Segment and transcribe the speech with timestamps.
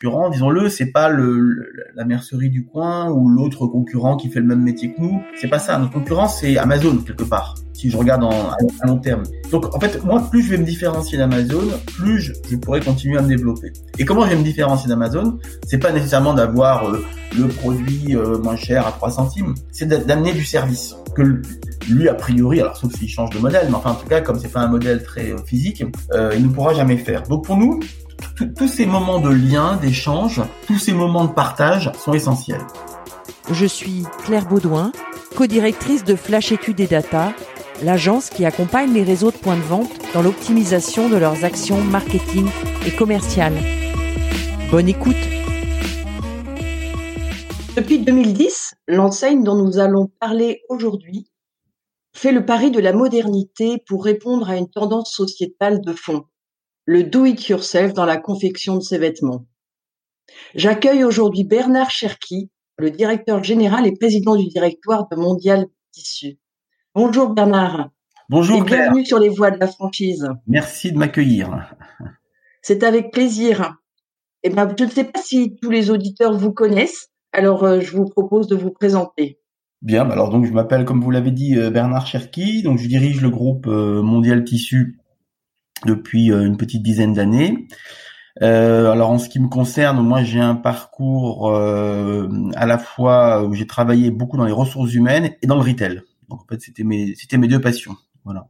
[0.00, 4.62] concurrent, disons-le, c'est pas la mercerie du coin ou l'autre concurrent qui fait le même
[4.62, 5.20] métier que nous.
[5.40, 5.76] C'est pas ça.
[5.78, 7.56] Notre concurrent, c'est Amazon quelque part.
[7.72, 9.22] Si je regarde en, à long terme.
[9.50, 11.62] Donc en fait, moi, plus je vais me différencier d'Amazon,
[11.96, 13.72] plus je, pourrai continuer à me développer.
[13.98, 15.38] Et comment je vais me différencier d'Amazon?
[15.66, 17.04] C'est pas nécessairement d'avoir euh,
[17.36, 19.54] le produit euh, moins cher à 3 centimes.
[19.72, 21.42] C'est d'amener du service que
[21.88, 24.38] lui a priori, alors sauf s'il change de modèle, mais enfin en tout cas comme
[24.38, 25.82] c'est pas un modèle très euh, physique,
[26.34, 27.22] il ne pourra jamais faire.
[27.24, 27.80] Donc pour nous,
[28.56, 32.66] tous ces moments de lien, d'échange, tous ces moments de partage sont essentiels.
[33.50, 34.92] Je suis Claire Baudouin,
[35.36, 37.32] co-directrice de Flash Études et Data,
[37.82, 42.46] l'agence qui accompagne les réseaux de points de vente dans l'optimisation de leurs actions marketing
[42.86, 43.56] et commerciales.
[44.70, 45.16] Bonne écoute.
[47.76, 51.30] Depuis 2010, l'enseigne dont nous allons parler aujourd'hui
[52.12, 56.24] fait le pari de la modernité pour répondre à une tendance sociétale de fond
[56.88, 59.44] le do-it-yourself dans la confection de ses vêtements.
[60.54, 66.38] J'accueille aujourd'hui Bernard Cherki, le directeur général et président du directoire de Mondial Tissu.
[66.94, 67.90] Bonjour Bernard.
[68.30, 70.30] Bonjour et bienvenue sur les voies de la franchise.
[70.46, 71.74] Merci de m'accueillir.
[72.62, 73.74] C'est avec plaisir.
[74.42, 77.94] Eh ben, je ne sais pas si tous les auditeurs vous connaissent, alors euh, je
[77.94, 79.38] vous propose de vous présenter.
[79.82, 82.88] Bien, bah alors donc je m'appelle, comme vous l'avez dit, euh, Bernard Cherki, donc je
[82.88, 84.97] dirige le groupe euh, Mondial Tissu
[85.84, 87.68] depuis euh, une petite dizaine d'années.
[88.42, 93.44] Euh, alors en ce qui me concerne, moi j'ai un parcours euh, à la fois
[93.44, 96.02] où j'ai travaillé beaucoup dans les ressources humaines et dans le retail.
[96.28, 97.96] Donc en fait c'était mes c'était mes deux passions.
[98.24, 98.46] Voilà.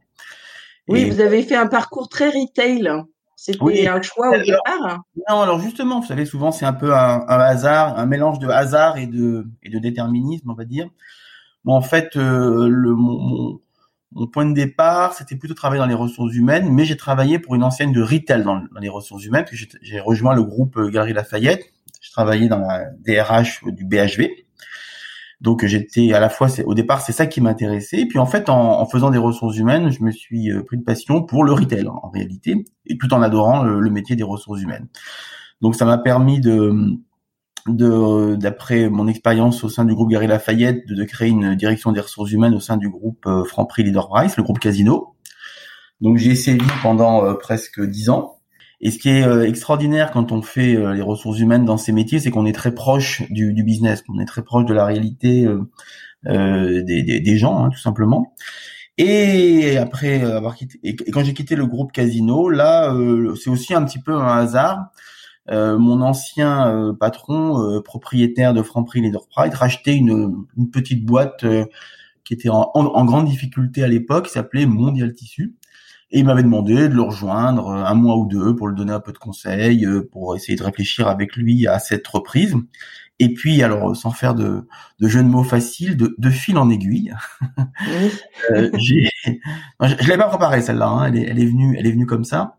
[0.87, 1.09] Oui, et...
[1.09, 2.87] vous avez fait un parcours très retail.
[3.35, 5.03] C'était oui, un choix au départ.
[5.29, 8.49] Non, alors justement, vous savez souvent c'est un peu un, un, hasard, un mélange de
[8.49, 10.87] hasard et de et de déterminisme, on va dire.
[11.63, 13.59] Moi en fait euh, le mon, mon
[14.31, 17.63] point de départ, c'était plutôt travailler dans les ressources humaines, mais j'ai travaillé pour une
[17.63, 21.73] enseigne de retail dans, les ressources humaines, j'ai rejoint le groupe euh, Galerie Lafayette.
[22.01, 24.29] Je travaillais dans la DRH du BHV.
[25.41, 28.05] Donc j'étais à la fois, au départ, c'est ça qui m'intéressait.
[28.05, 31.23] Puis en fait, en, faisant des ressources humaines, je me suis euh, pris de passion
[31.23, 34.61] pour le retail en, en réalité, et tout en adorant le, le métier des ressources
[34.61, 34.87] humaines.
[35.61, 36.99] Donc ça m'a permis de
[37.69, 41.91] de d'après mon expérience au sein du groupe Gary Lafayette de, de, créer une direction
[41.91, 45.15] des ressources humaines au sein du groupe euh, Franprix Leader Price, le groupe Casino.
[46.01, 48.37] Donc j'ai sévi pendant euh, presque dix ans.
[48.81, 51.91] Et ce qui est euh, extraordinaire quand on fait euh, les ressources humaines dans ces
[51.91, 54.85] métiers, c'est qu'on est très proche du, du, business, on est très proche de la
[54.85, 55.45] réalité
[56.23, 58.33] des, des, des, gens, hein, tout simplement.
[58.97, 62.93] Et après avoir quitté, et quand j'ai quitté le groupe Casino, là,
[63.41, 65.18] c'est aussi un petit peu un hasard euh,
[65.51, 71.45] mon ancien euh, patron, euh, propriétaire de Franprix Leader Pride, rachetait une, une petite boîte
[72.23, 75.55] qui était en, en, grande difficulté à l'époque, qui s'appelait Mondial Tissu.
[76.11, 78.99] Et il m'avait demandé de le rejoindre un mois ou deux pour lui donner un
[78.99, 82.55] peu de conseils, pour essayer de réfléchir avec lui à cette reprise.
[83.19, 84.65] Et puis, alors, sans faire de,
[84.99, 87.13] de jeu de mots faciles, de, de fil en aiguille,
[88.51, 90.87] euh, j'ai, je, je l'avais pas préparée celle-là.
[90.87, 92.58] Hein, elle, est, elle est venue, elle est venue comme ça.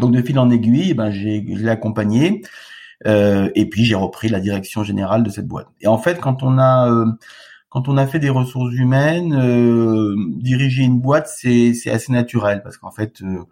[0.00, 2.42] Donc de fil en aiguille, ben j'ai je accompagné
[3.06, 5.68] euh, et puis j'ai repris la direction générale de cette boîte.
[5.80, 7.06] Et en fait, quand on a euh,
[7.68, 12.78] quand on a fait des ressources humaines, euh, diriger une boîte, c'est assez naturel parce
[12.78, 13.44] qu'en fait euh,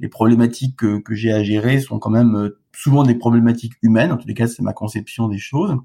[0.00, 4.12] les problématiques que, j'ai à gérer sont quand même euh, souvent des problématiques humaines.
[4.12, 5.76] En tous les cas, c'est ma conception des choses.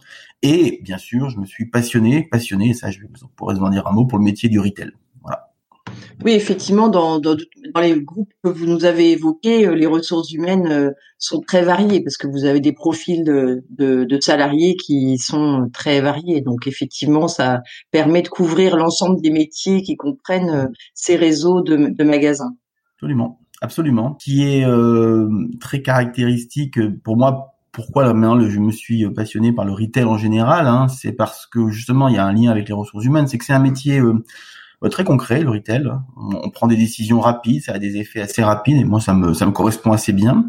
[0.41, 2.99] Et bien sûr, je me suis passionné, passionné, et ça, je
[3.35, 4.91] pourrais en dire un mot pour le métier du retail.
[6.25, 7.37] Oui, effectivement, dans, dans,
[7.73, 11.61] dans, les groupes que vous nous avez évoqués, euh, les ressources humaines euh, sont très
[11.61, 16.41] variées parce que vous avez des profils de, de, de salariés qui sont très variés.
[16.41, 17.61] Donc, effectivement, ça
[17.91, 22.53] permet de couvrir l'ensemble des métiers qui comprennent euh, ces réseaux de, de magasins.
[22.95, 24.15] Absolument, absolument.
[24.15, 25.29] Qui est euh,
[25.61, 30.67] très caractéristique pour moi pourquoi maintenant je me suis passionné par le retail en général,
[30.67, 33.37] hein, c'est parce que justement il y a un lien avec les ressources humaines, c'est
[33.37, 34.23] que c'est un métier euh,
[34.87, 35.91] très concret, le retail.
[36.15, 39.33] On, prend des décisions rapides, ça a des effets assez rapides, et moi ça me
[39.33, 40.47] ça me correspond assez bien.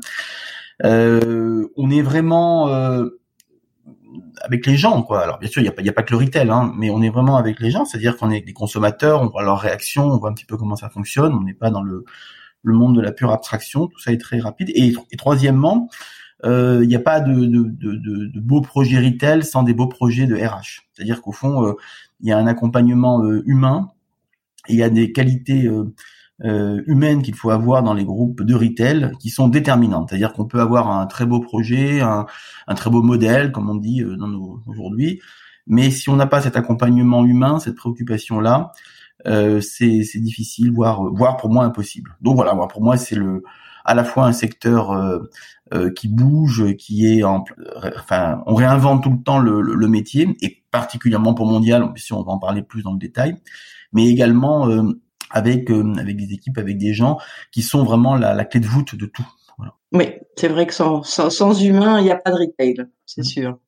[0.84, 3.06] Euh, on est vraiment euh,
[4.42, 5.22] avec les gens, quoi.
[5.22, 7.02] Alors bien sûr, il n'y a pas, a pas que le retail, hein, mais on
[7.02, 10.18] est vraiment avec les gens, c'est-à-dire qu'on est des consommateurs, on voit leurs réactions, on
[10.18, 11.34] voit un petit peu comment ça fonctionne.
[11.34, 12.04] On n'est pas dans le
[12.62, 14.70] le monde de la pure abstraction, tout ça est très rapide.
[14.74, 15.88] Et, troisièmement,
[16.44, 20.26] il n'y a pas de, de, de, de, beaux projets retail sans des beaux projets
[20.26, 20.82] de RH.
[20.92, 21.74] C'est-à-dire qu'au fond,
[22.20, 23.88] il y a un accompagnement humain,
[24.68, 25.70] il y a des qualités
[26.44, 30.08] euh, humaines qu'il faut avoir dans les groupes de retail qui sont déterminantes.
[30.10, 32.26] C'est-à-dire qu'on peut avoir un très beau projet, un,
[32.66, 34.16] un très beau modèle, comme on dit euh,
[34.66, 35.20] aujourd'hui,
[35.66, 38.72] mais si on n'a pas cet accompagnement humain, cette préoccupation-là,
[39.26, 42.16] euh, c'est difficile, voire, voire pour moi impossible.
[42.20, 43.44] Donc voilà, pour moi c'est le
[43.84, 45.20] à la fois un secteur euh,
[45.72, 47.44] euh, qui bouge, qui est en,
[47.96, 52.22] enfin, on réinvente tout le temps le, le, métier et particulièrement pour mondial, si on
[52.22, 53.36] va en parler plus dans le détail,
[53.92, 54.82] mais également euh,
[55.30, 57.18] avec euh, avec des équipes, avec des gens
[57.52, 59.26] qui sont vraiment la, la clé de voûte de tout.
[59.58, 59.74] Voilà.
[59.92, 60.06] Oui,
[60.36, 63.24] c'est vrai que sans, sans, sans humain, il n'y a pas de retail, c'est mmh.
[63.24, 63.58] sûr.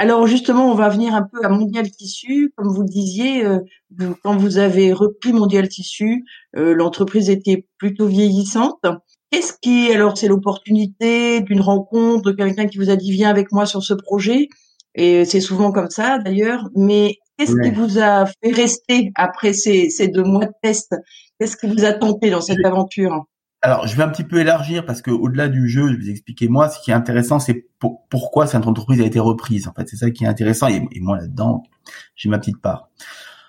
[0.00, 2.52] Alors justement, on va venir un peu à Mondial Tissu.
[2.56, 3.60] Comme vous le disiez, euh,
[4.24, 6.24] quand vous avez repris Mondial Tissu,
[6.56, 8.84] euh, l'entreprise était plutôt vieillissante.
[9.30, 13.52] Qu'est-ce qui, alors, c'est l'opportunité d'une rencontre, de quelqu'un qui vous a dit viens avec
[13.52, 14.48] moi sur ce projet.
[14.96, 16.68] Et c'est souvent comme ça d'ailleurs.
[16.74, 20.94] Mais Qu'est-ce qui vous a fait rester après ces, ces deux mois de test?
[21.38, 23.26] Qu'est-ce qui vous a tenté dans cette aventure?
[23.60, 26.10] Alors, je vais un petit peu élargir parce que au-delà du jeu, je vais vous
[26.10, 26.68] expliquer moi.
[26.68, 29.68] Ce qui est intéressant, c'est pourquoi cette entreprise a été reprise.
[29.68, 30.68] En fait, c'est ça qui est intéressant.
[30.68, 31.62] Et, moi là-dedans,
[32.14, 32.88] j'ai ma petite part.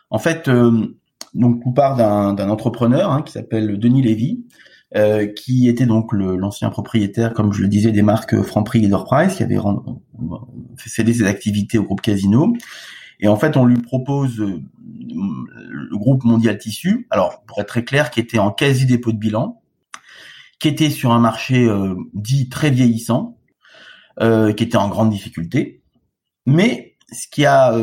[0.09, 0.97] En fait, euh,
[1.33, 4.45] donc on part d'un entrepreneur hein, qui s'appelle Denis Lévy,
[4.95, 9.35] euh, qui était donc l'ancien propriétaire, comme je le disais, des marques Franprix et Dorprice,
[9.35, 9.57] qui avait
[10.77, 12.53] fait céder ses activités au groupe Casino
[13.19, 17.83] et en fait, on lui propose euh, le groupe Mondial Tissu, alors pour être très
[17.83, 19.61] clair, qui était en quasi dépôt de bilan,
[20.59, 23.37] qui était sur un marché euh, dit très vieillissant,
[24.21, 25.81] euh, qui était en grande difficulté.
[26.45, 27.73] Mais ce qui a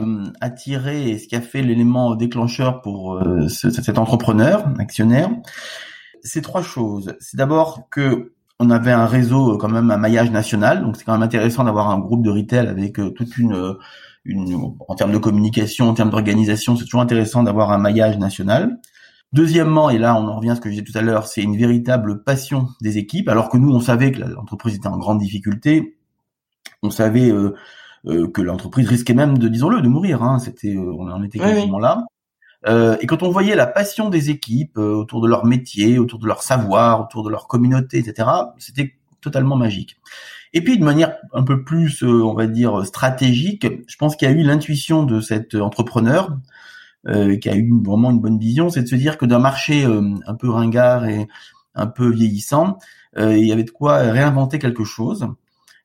[0.43, 5.31] attiré et ce qui a fait l'élément déclencheur pour cet entrepreneur, actionnaire,
[6.25, 7.15] c'est trois choses.
[7.21, 11.13] C'est d'abord que on avait un réseau quand même un maillage national, donc c'est quand
[11.13, 13.77] même intéressant d'avoir un groupe de retail avec toute une
[14.89, 18.81] en termes de communication, en termes d'organisation, c'est toujours intéressant d'avoir un maillage national.
[19.33, 21.43] Deuxièmement, et là on en revient à ce que je disais tout à l'heure, c'est
[21.43, 25.19] une véritable passion des équipes, alors que nous on savait que l'entreprise était en grande
[25.19, 25.99] difficulté,
[26.85, 27.55] on savait euh,
[28.07, 30.23] euh, que l'entreprise risquait même de, disons-le, de mourir.
[30.23, 30.39] Hein.
[30.39, 32.05] C'était, euh, on en était quasiment là.
[32.67, 36.43] Et quand on voyait la passion des équipes autour de leur métier, autour de leur
[36.43, 38.29] savoir, autour de leur communauté, etc.,
[38.59, 39.97] c'était totalement magique.
[40.55, 44.29] Et puis de manière un peu plus, euh, on va dire, stratégique, je pense qu'il
[44.29, 46.39] y a eu l'intuition de cet entrepreneur
[47.09, 49.85] euh, qui a eu vraiment une bonne vision, c'est de se dire que d'un marché
[49.85, 51.27] euh, un peu ringard et
[51.75, 52.79] un peu vieillissant,
[53.17, 55.29] il y avait de quoi réinventer quelque chose.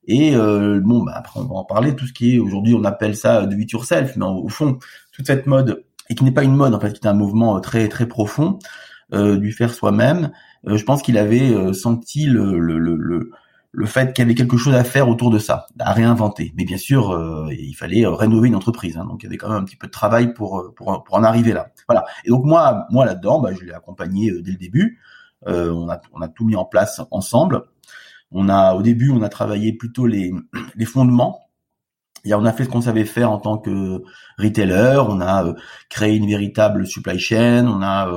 [0.06, 1.96] Et bon, bah, après on va en parler.
[1.96, 4.80] Tout ce qui est aujourd'hui, on appelle ça do it yourself, mais au fond,
[5.12, 7.60] toute cette mode et qui n'est pas une mode en fait, qui est un mouvement
[7.62, 8.60] très très profond
[9.12, 10.32] du faire soi-même.
[10.66, 13.32] je pense qu'il avait senti le, le, le
[13.72, 16.54] le fait qu'il y avait quelque chose à faire autour de ça, à réinventer.
[16.58, 19.38] Mais bien sûr, euh, il fallait euh, rénover une entreprise, hein, donc il y avait
[19.38, 21.70] quand même un petit peu de travail pour euh, pour, pour en arriver là.
[21.88, 22.06] Voilà.
[22.26, 25.00] Et donc moi, moi là-dedans, bah, je l'ai accompagné dès le début.
[25.46, 27.64] on a on a tout mis en place ensemble.
[28.32, 30.32] On a au début, on a travaillé plutôt les
[30.76, 31.49] les fondements.
[32.32, 34.04] On a fait ce qu'on savait faire en tant que
[34.38, 35.02] retailer.
[35.08, 35.54] On a
[35.90, 37.68] créé une véritable supply chain.
[37.68, 38.12] On a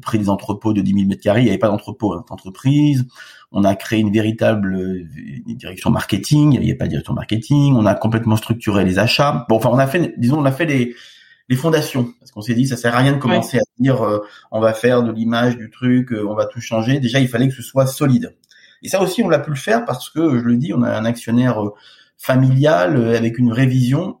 [0.00, 1.40] pris des entrepôts de 10 000 mètres carrés.
[1.40, 3.06] Il n'y avait pas d'entrepôt hein, d'entreprise
[3.52, 5.06] on a créé une véritable euh,
[5.46, 9.44] direction marketing, il n'y a pas de direction marketing, on a complètement structuré les achats.
[9.48, 10.94] Bon, enfin, on a fait, disons, on a fait les,
[11.48, 14.20] les fondations, parce qu'on s'est dit, ça sert à rien de commencer à dire, euh,
[14.50, 16.98] on va faire de l'image du truc, euh, on va tout changer.
[16.98, 18.34] Déjà, il fallait que ce soit solide.
[18.82, 20.90] Et ça aussi, on l'a pu le faire parce que, je le dis, on a
[20.90, 21.62] un actionnaire
[22.22, 24.18] familial avec une révision.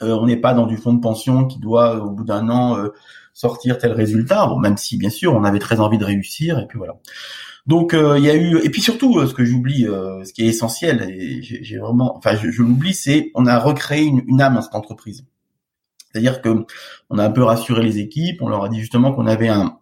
[0.00, 2.78] on n'est pas dans du fonds de pension qui doit, au bout d'un an,
[3.34, 4.46] sortir tel résultat.
[4.46, 6.94] Bon, même si, bien sûr, on avait très envie de réussir, et puis voilà.
[7.66, 10.32] Donc euh, il y a eu et puis surtout euh, ce que j'oublie, euh, ce
[10.32, 14.40] qui est essentiel, et j'ai vraiment, enfin je, l'oublie, c'est on a recréé une, une,
[14.40, 15.26] âme à cette entreprise.
[15.98, 16.64] C'est-à-dire que
[17.10, 19.78] on a un peu rassuré les équipes, on leur a dit justement qu'on avait un,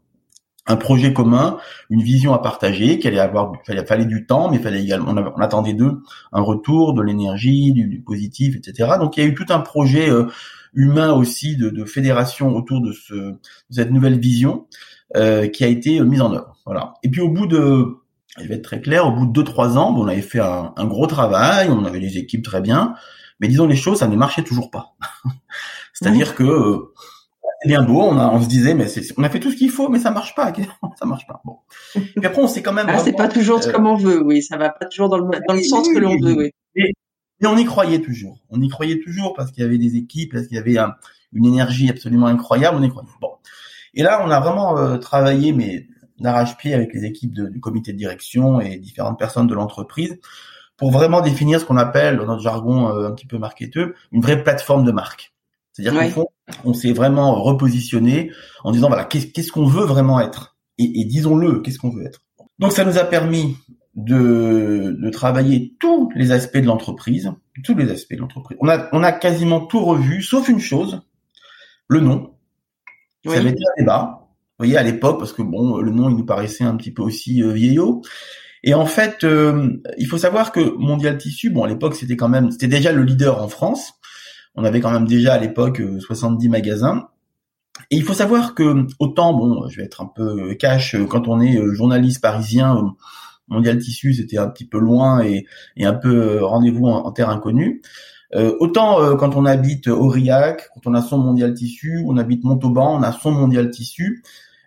[0.67, 1.59] un projet commun,
[1.91, 5.41] une vision à partager, qu'il allait avoir, fallait, fallait du temps, mais fallait également, on,
[5.41, 6.03] attendait d'eux
[6.33, 8.93] un retour, de l'énergie, du, positif, etc.
[8.99, 10.09] Donc il y a eu tout un projet
[10.75, 13.39] humain aussi de, de fédération autour de, ce, de
[13.71, 14.67] cette nouvelle vision
[15.17, 16.57] euh, qui a été mise en œuvre.
[16.67, 16.95] Voilà.
[17.03, 17.99] Et puis au bout de,
[18.39, 20.73] je vais être très clair, au bout de deux trois ans, on avait fait un,
[20.77, 22.95] un, gros travail, on avait les équipes très bien,
[23.39, 24.97] mais disons les choses, ça ne marchait toujours pas.
[25.93, 26.93] C'est-à-dire que euh,
[27.65, 29.89] bien beau, on, a, on se disait, mais on a fait tout ce qu'il faut,
[29.89, 30.53] mais ça marche pas,
[30.99, 31.41] ça marche pas.
[31.45, 31.59] Bon.
[31.93, 32.87] Puis après, on s'est quand même.
[32.89, 35.39] Ah, c'est pas toujours euh, comme on veut, oui, ça va pas toujours dans le,
[35.47, 36.51] dans le sens que l'on veut, oui.
[36.77, 38.39] Mais, on y croyait toujours.
[38.49, 40.77] On y croyait toujours parce qu'il y avait des équipes, parce qu'il y avait
[41.33, 42.79] une énergie absolument incroyable.
[42.81, 43.09] On y croyait.
[43.21, 43.33] Bon.
[43.93, 45.87] Et là, on a vraiment euh, travaillé, mais
[46.19, 50.19] d'arrache-pied avec les équipes du comité de direction et différentes personnes de l'entreprise
[50.77, 54.43] pour vraiment définir ce qu'on appelle dans notre jargon un petit peu marketeux une vraie
[54.43, 55.34] plateforme de marque.
[55.75, 56.27] C'est-à-dire qu'au fond,
[56.65, 58.31] on s'est vraiment repositionné
[58.63, 60.57] en disant voilà qu'est-ce qu'on veut vraiment être?
[60.79, 62.21] Et, et disons-le qu'est-ce qu'on veut être?
[62.61, 63.57] Donc ça nous a permis
[63.97, 67.33] de, de travailler tous les aspects de l'entreprise,
[67.65, 68.57] tous les aspects de l'entreprise.
[68.61, 71.03] On a on a quasiment tout revu sauf une chose,
[71.89, 72.35] le nom.
[73.27, 74.21] Ça avait été un débat.
[74.21, 77.03] Vous voyez à l'époque parce que bon le nom il nous paraissait un petit peu
[77.03, 78.03] aussi euh, vieillot.
[78.67, 82.31] Et en fait, euh, il faut savoir que Mondial Tissu, bon à l'époque c'était quand
[82.31, 83.93] même, c'était déjà le leader en France.
[84.55, 87.09] On avait quand même déjà à l'époque 70 euh, magasins.
[87.91, 91.27] Et il faut savoir que autant, bon, je vais être un peu cash, euh, quand
[91.29, 92.95] on est euh, journaliste parisien,
[93.49, 95.45] Mondial Tissu, c'était un petit peu loin et,
[95.77, 97.83] et un peu rendez-vous en, terre inconnue.
[98.35, 103.03] autant quand on habite Aurillac, quand on a son Mondial Tissu, on habite Montauban, on
[103.03, 104.23] a son Mondial Tissu.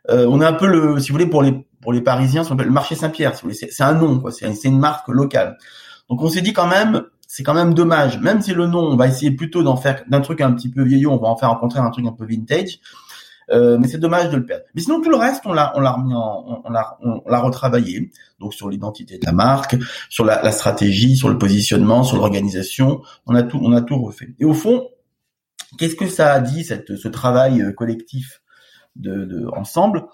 [0.07, 2.69] on est un peu le, si vous voulez, pour les pour les Parisiens, c'est le
[2.69, 3.35] marché Saint-Pierre.
[3.35, 4.31] Si c'est un nom, quoi.
[4.31, 5.57] C'est une marque locale.
[6.09, 7.03] Donc on s'est dit quand même,
[7.37, 8.19] c'est quand même dommage.
[8.19, 10.81] Même si le nom, on va essayer plutôt d'en faire d'un truc un petit peu
[10.81, 12.79] vieillot, on va en faire rencontrer un truc un peu vintage.
[13.51, 14.63] Euh, mais c'est dommage de le perdre.
[14.73, 17.39] Mais sinon tout le reste, on l'a, on l'a remis en, on l'a, on l'a
[17.39, 18.11] retravaillé.
[18.39, 19.75] Donc sur l'identité de la marque,
[20.09, 24.01] sur la, la stratégie, sur le positionnement, sur l'organisation, on a tout, on a tout
[24.01, 24.33] refait.
[24.39, 24.87] Et au fond,
[25.77, 28.41] qu'est-ce que ça a dit cette, ce travail euh, collectif
[28.95, 30.05] de, de ensemble?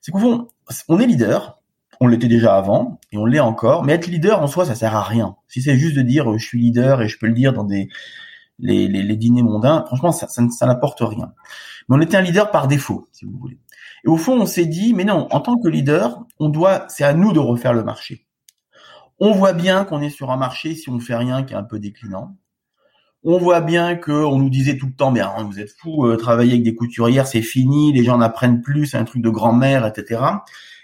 [0.00, 0.48] C'est qu'au fond,
[0.88, 1.61] on est leader,
[2.02, 3.84] on l'était déjà avant et on l'est encore.
[3.84, 5.36] Mais être leader en soi, ça sert à rien.
[5.46, 7.64] Si c'est juste de dire euh, je suis leader et je peux le dire dans
[7.64, 7.88] des
[8.58, 11.32] les, les, dîners mondains, franchement, ça, ça, n'apporte rien.
[11.88, 13.58] Mais on était un leader par défaut, si vous voulez.
[14.04, 17.02] Et au fond, on s'est dit, mais non, en tant que leader, on doit, c'est
[17.02, 18.26] à nous de refaire le marché.
[19.18, 21.56] On voit bien qu'on est sur un marché si on ne fait rien qui est
[21.56, 22.36] un peu déclinant.
[23.24, 26.06] On voit bien que on nous disait tout le temps, mais hein, vous êtes fous,
[26.06, 29.30] euh, travailler avec des couturières, c'est fini, les gens n'apprennent plus, c'est un truc de
[29.30, 30.20] grand-mère, etc.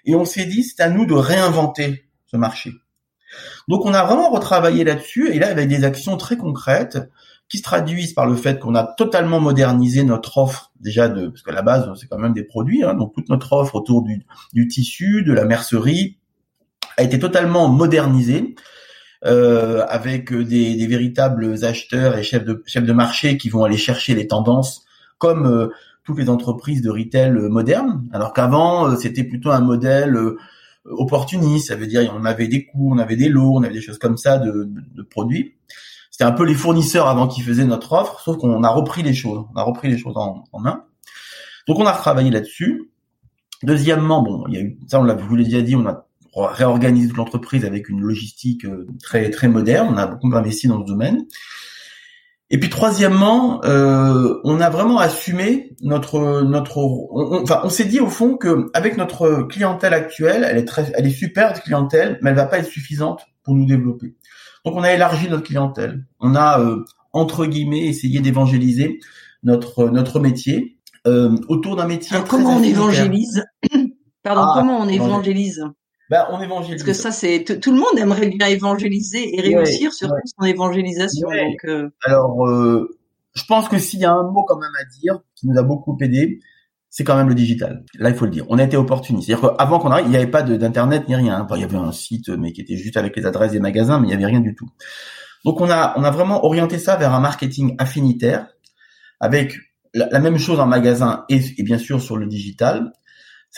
[0.05, 2.73] Et on s'est dit, c'est à nous de réinventer ce marché.
[3.67, 6.99] Donc on a vraiment retravaillé là-dessus, et là avec des actions très concrètes
[7.49, 11.43] qui se traduisent par le fait qu'on a totalement modernisé notre offre déjà de parce
[11.43, 14.07] qu'à la base c'est quand même des produits, hein, donc toute notre offre autour
[14.53, 16.19] du tissu, de la mercerie
[16.97, 18.55] a été totalement modernisée.
[19.25, 23.77] Euh, avec des, des, véritables acheteurs et chefs de chefs de marché qui vont aller
[23.77, 24.85] chercher les tendances
[25.19, 25.71] comme euh,
[26.09, 30.39] toutes les entreprises de retail euh, modernes, alors qu'avant euh, c'était plutôt un modèle euh,
[30.87, 33.83] opportuniste, ça veut dire on avait des coûts, on avait des lots, on avait des
[33.83, 35.57] choses comme ça de, de, produits.
[36.11, 39.13] C'était un peu les fournisseurs avant qui faisaient notre offre, sauf qu'on a repris les
[39.13, 40.85] choses, on a repris les choses en, main.
[41.67, 42.91] Donc on a retravaillé là-dessus.
[43.63, 46.08] Deuxièmement, bon, il y a eu ça, on l'a, vous l'ai déjà dit, on a
[46.35, 48.67] réorganisé toute l'entreprise avec une logistique
[49.03, 49.89] très très moderne.
[49.93, 51.27] On a beaucoup investi dans ce domaine.
[52.51, 56.79] Et puis troisièmement, euh, on a vraiment assumé notre notre.
[56.79, 60.91] On, enfin, on s'est dit au fond que avec notre clientèle actuelle, elle est très,
[60.95, 64.15] elle est super de clientèle, mais elle va pas être suffisante pour nous développer.
[64.65, 66.07] Donc on a élargi notre clientèle.
[66.21, 68.99] On a euh, entre guillemets essayé d'évangéliser
[69.43, 72.17] notre notre métier euh, autour d'un métier.
[72.17, 73.45] Alors, comment on évangélise?
[74.23, 75.65] Pardon, ah, comment on évangélise?
[76.11, 76.83] Ben, on évangélise.
[76.83, 80.47] Parce que ça, c'est tout le monde aimerait bien évangéliser et réussir sur surtout son
[80.47, 81.29] évangélisation.
[81.29, 81.91] Donc, euh...
[82.05, 82.99] Alors, euh,
[83.35, 85.63] je pense que s'il y a un mot quand même à dire qui nous a
[85.63, 86.41] beaucoup aidé,
[86.89, 87.85] c'est quand même le digital.
[87.99, 88.47] Là, il faut le dire.
[88.49, 89.27] On a été opportuniste.
[89.27, 91.43] C'est-à-dire qu'avant qu'on arrive, il n'y avait pas d'internet ni rien.
[91.43, 94.01] Enfin, il y avait un site, mais qui était juste avec les adresses des magasins,
[94.01, 94.69] mais il n'y avait rien du tout.
[95.45, 98.49] Donc, on a on a vraiment orienté ça vers un marketing affinitaire
[99.21, 99.57] avec
[99.95, 102.93] la, la même chose en magasin et, et bien sûr sur le digital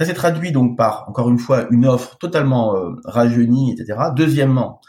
[0.01, 3.99] ça s'est traduit donc par, encore une fois, une offre totalement euh, rajeunie, etc.
[4.17, 4.81] Deuxièmement,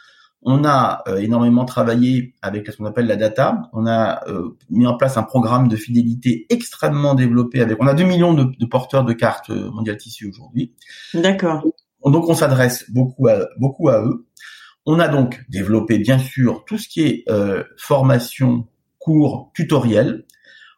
[0.41, 3.70] on a euh, énormément travaillé avec ce qu'on appelle la data.
[3.74, 7.60] On a euh, mis en place un programme de fidélité extrêmement développé.
[7.60, 10.75] Avec, on a 2 millions de, porteurs de cartes mondial tissu aujourd'hui.
[11.13, 11.62] D'accord.
[12.06, 14.25] Donc on s'adresse beaucoup à beaucoup à eux.
[14.86, 17.25] On a donc développé bien sûr tout ce qui est
[17.77, 18.65] formation,
[18.98, 20.25] cours, tutoriel,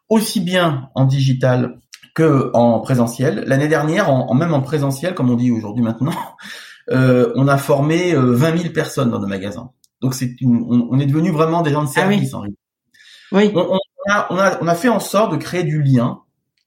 [0.08, 1.78] aussi bien en digital
[2.14, 3.44] que en présentiel.
[3.46, 6.14] L'année dernière, en, même en présentiel, comme on dit aujourd'hui maintenant,
[6.90, 9.70] euh, on a formé 20 euh, 000 personnes dans nos magasins.
[10.00, 12.32] Donc c'est on, est devenu vraiment des gens de ah service.
[12.34, 12.54] oui.
[13.32, 13.52] oui.
[13.54, 13.78] On,
[14.10, 16.20] a, on, a, on a fait en sorte de créer du lien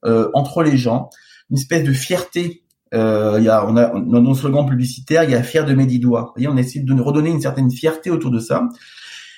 [0.04, 1.10] euh, entre les gens,
[1.50, 2.62] une espèce de fierté.
[2.94, 5.74] Euh, il y a, on a dans nos slogans publicitaires, il y a fier de
[5.74, 6.22] mes dix doigts.
[6.22, 8.68] Vous voyez, on essaie de redonner une certaine fierté autour de ça.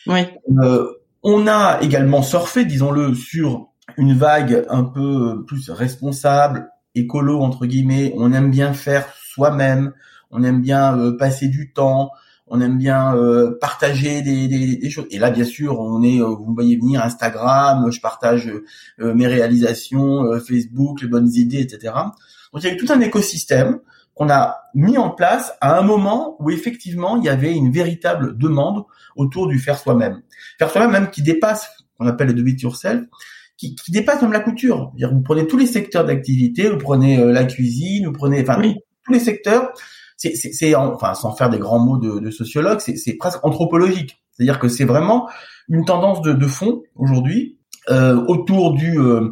[0.06, 0.20] Oui.
[0.62, 0.86] Euh,
[1.22, 8.12] on a également surfé, disons-le, sur une vague un peu plus responsable, écolo entre guillemets.
[8.16, 9.92] On aime bien faire soi-même,
[10.30, 12.10] on aime bien euh, passer du temps,
[12.46, 15.06] on aime bien euh, partager des, des, choses.
[15.10, 18.52] Et là, bien sûr, on est, euh, vous voyez venir, Instagram, je partage
[18.98, 21.94] mes réalisations, Facebook, les bonnes idées, etc.
[22.52, 23.78] Donc il y a eu tout un écosystème
[24.14, 28.36] qu'on a mis en place à un moment où effectivement il y avait une véritable
[28.36, 28.84] demande
[29.16, 30.22] autour du faire soi-même.
[30.58, 33.04] Faire soi-même même qui dépasse, qu'on appelle le do it yourself,
[33.60, 34.90] qui, qui dépasse même la couture.
[34.96, 38.60] -dire, vous prenez tous les secteurs d'activité, vous prenez euh, la cuisine, vous prenez, enfin
[39.04, 39.70] tous les secteurs.
[40.16, 44.22] C'est, enfin, sans faire des grands mots de, de sociologue, c'est presque anthropologique.
[44.32, 45.28] C'est-à-dire que c'est vraiment
[45.68, 49.30] une tendance de, de fond aujourd'hui euh, autour du euh,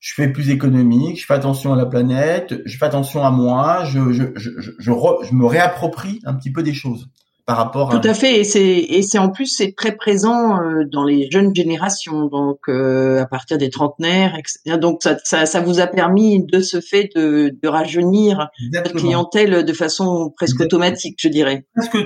[0.00, 3.84] je fais plus économique, je fais attention à la planète, je fais attention à moi,
[3.84, 7.08] je, je, je, je, je me réapproprie un petit peu des choses
[7.46, 10.84] par rapport tout à, fait et c'est et c'est en plus c'est très présent euh,
[10.90, 14.78] dans les jeunes générations donc euh, à partir des trentenaires etc.
[14.78, 19.64] donc ça, ça, ça vous a permis de ce fait de, de rajeunir votre clientèle
[19.64, 21.66] de façon presque automatique je dirais.
[21.74, 21.98] Parce que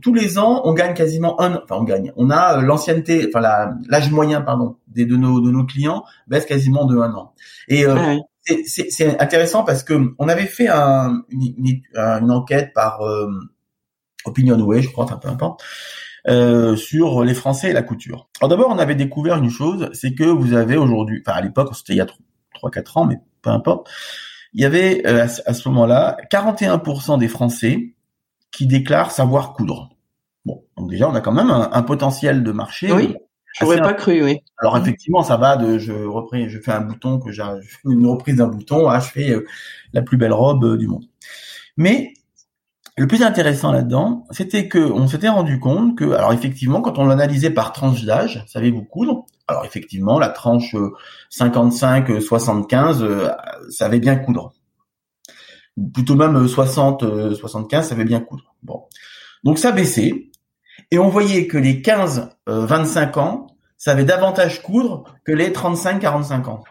[0.00, 2.12] tous les ans on gagne quasiment un enfin on gagne.
[2.16, 6.46] On a euh, l'ancienneté enfin l'âge moyen pardon des de nos de nos clients baisse
[6.46, 7.32] quasiment de un an.
[7.66, 8.14] Et ah
[8.64, 13.00] c'est intéressant parce que on avait fait un, une, une, enquête par
[14.24, 15.62] Opinionway, je crois, enfin peu importe,
[16.28, 18.28] euh, sur les Français et la couture.
[18.40, 21.74] Alors d'abord, on avait découvert une chose, c'est que vous avez aujourd'hui, enfin à l'époque,
[21.74, 22.06] c'était il y a
[22.62, 23.88] 3-4 ans, mais peu importe,
[24.52, 27.94] il y avait euh, à ce moment-là 41% des Français
[28.50, 29.90] qui déclarent savoir coudre.
[30.44, 32.90] Bon, donc déjà, on a quand même un, potentiel de marché.
[32.92, 33.14] Oui.
[33.58, 34.40] J'aurais pas cru, oui.
[34.58, 37.42] Alors effectivement, ça va de je repris, je fais un bouton que j'ai,
[37.84, 39.46] une reprise d'un bouton, ah, je fais euh,
[39.92, 41.04] la plus belle robe du monde.
[41.76, 42.12] Mais
[42.98, 47.06] le plus intéressant là-dedans, c'était que on s'était rendu compte que, alors effectivement, quand on
[47.06, 50.74] l'analysait par tranche d'âge, savez-vous coudre Alors effectivement, la tranche
[51.30, 53.30] 55-75 euh,
[53.70, 54.52] savait bien coudre.
[55.94, 58.54] Plutôt même 60-75 euh, savait bien coudre.
[58.64, 58.84] Bon,
[59.44, 60.30] donc ça baissait,
[60.90, 66.64] et on voyait que les 15-25 ans savaient davantage coudre que les 35-45 ans.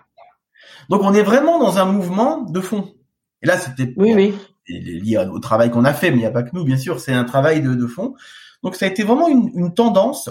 [0.89, 2.93] Donc on est vraiment dans un mouvement de fond.
[3.41, 4.36] Et là, c'était oui, oui
[4.68, 7.00] lié au travail qu'on a fait, mais il n'y a pas que nous, bien sûr,
[7.00, 8.16] c'est un travail de, de, fond.
[8.64, 10.30] Donc ça a été vraiment une, une tendance,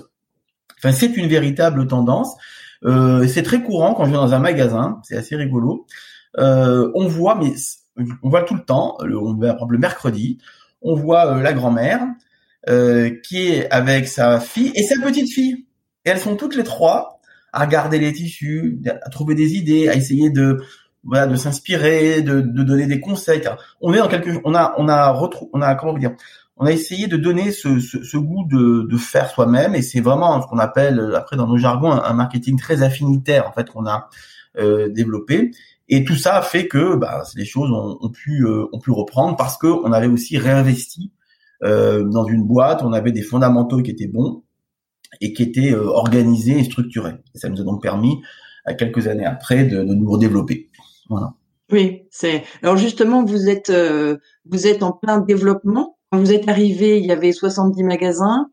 [0.78, 2.34] enfin c'est une véritable tendance.
[2.84, 5.86] Euh, c'est très courant quand je vais dans un magasin, c'est assez rigolo.
[6.38, 7.52] Euh, on voit, mais
[8.22, 10.38] on voit tout le temps, le, on va le mercredi,
[10.82, 12.06] on voit euh, la grand-mère
[12.68, 15.66] euh, qui est avec sa fille et sa petite fille.
[16.04, 17.20] Et elles sont toutes les trois
[17.52, 20.62] à regarder les tissus, à trouver des idées, à essayer de
[21.06, 23.42] voilà, de s'inspirer, de, de, donner des conseils.
[23.80, 25.18] On est dans quelque, on a, on a
[25.52, 26.12] on a comment dire,
[26.56, 30.00] on a essayé de donner ce, ce, ce goût de, de faire soi-même, et c'est
[30.00, 33.86] vraiment ce qu'on appelle après dans nos jargons un, marketing très affinitaire en fait qu'on
[33.86, 34.08] a
[34.58, 35.50] euh, développé.
[35.88, 38.90] Et tout ça a fait que bah, les choses ont, ont pu euh, ont pu
[38.90, 41.12] reprendre parce que on avait aussi réinvesti
[41.62, 44.42] euh, dans une boîte, on avait des fondamentaux qui étaient bons
[45.20, 47.14] et qui étaient euh, organisés et structurés.
[47.34, 48.20] Et ça nous a donc permis,
[48.64, 50.68] à quelques années après, de, de nous redévelopper.
[51.70, 52.44] Oui, c'est.
[52.62, 55.96] Alors justement, vous êtes euh, vous êtes en plein développement.
[56.10, 58.46] Quand vous êtes arrivé, il y avait 70 magasins,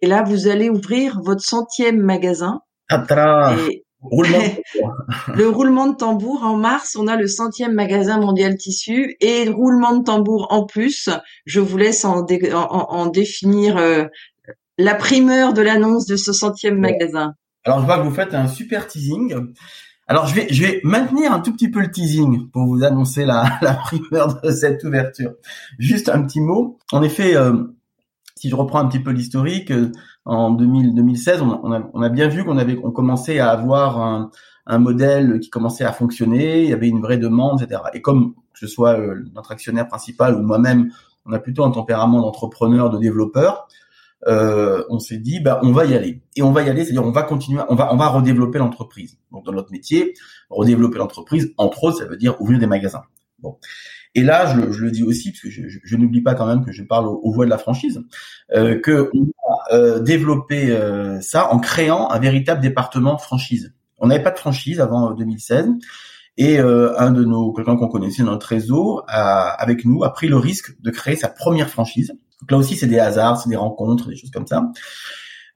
[0.00, 2.60] et là, vous allez ouvrir votre centième magasin.
[3.70, 3.84] Et...
[4.00, 4.38] Roulement
[5.34, 9.96] le roulement de tambour en mars, on a le centième magasin mondial tissu et roulement
[9.96, 11.10] de tambour en plus.
[11.46, 14.04] Je vous laisse en, en, définir euh,
[14.78, 17.34] la primeur de l'annonce de ce centième magasin.
[17.64, 19.34] Alors je vois que vous faites un super teasing.
[20.10, 23.26] Alors je vais je vais maintenir un tout petit peu le teasing pour vous annoncer
[23.26, 25.34] la, la primeur de cette ouverture.
[25.78, 26.78] Juste un petit mot.
[26.92, 27.64] En effet, euh,
[28.34, 29.92] si je reprends un petit peu l'historique, euh,
[30.24, 33.50] en 2000, 2016, on, on, a, on a bien vu qu'on avait on commençait à
[33.50, 34.30] avoir un,
[34.66, 36.62] un modèle qui commençait à fonctionner.
[36.62, 37.82] Il y avait une vraie demande, etc.
[37.92, 40.90] Et comme que ce soit euh, notre actionnaire principal ou moi-même,
[41.26, 43.68] on a plutôt un tempérament d'entrepreneur, de développeur
[44.26, 47.04] euh, on s'est dit bah on va y aller et on va y aller, c'est-à-dire
[47.04, 49.18] on va continuer, on va on va redévelopper l'entreprise.
[49.32, 50.14] Donc dans notre métier,
[50.50, 53.02] redévelopper l'entreprise, entre autres, ça veut dire ouvrir des magasins.
[53.38, 53.58] Bon.
[54.14, 56.72] Et là, je, le dis aussi, parce que je, je, n'oublie pas quand même que
[56.72, 58.02] je parle aux, voix de la franchise,
[58.52, 63.74] euh, que on a euh, développé euh, ça en créant un véritable département franchise.
[63.98, 65.66] On n'avait pas de franchise avant 2016.
[65.66, 65.72] Euh,
[66.36, 70.12] et euh, un de nos quelqu'un qu'on connaissait dans notre réseau, a, avec nous, a
[70.12, 72.12] pris le risque de créer sa première franchise.
[72.40, 74.70] Donc là aussi, c'est des hasards, c'est des rencontres, des choses comme ça,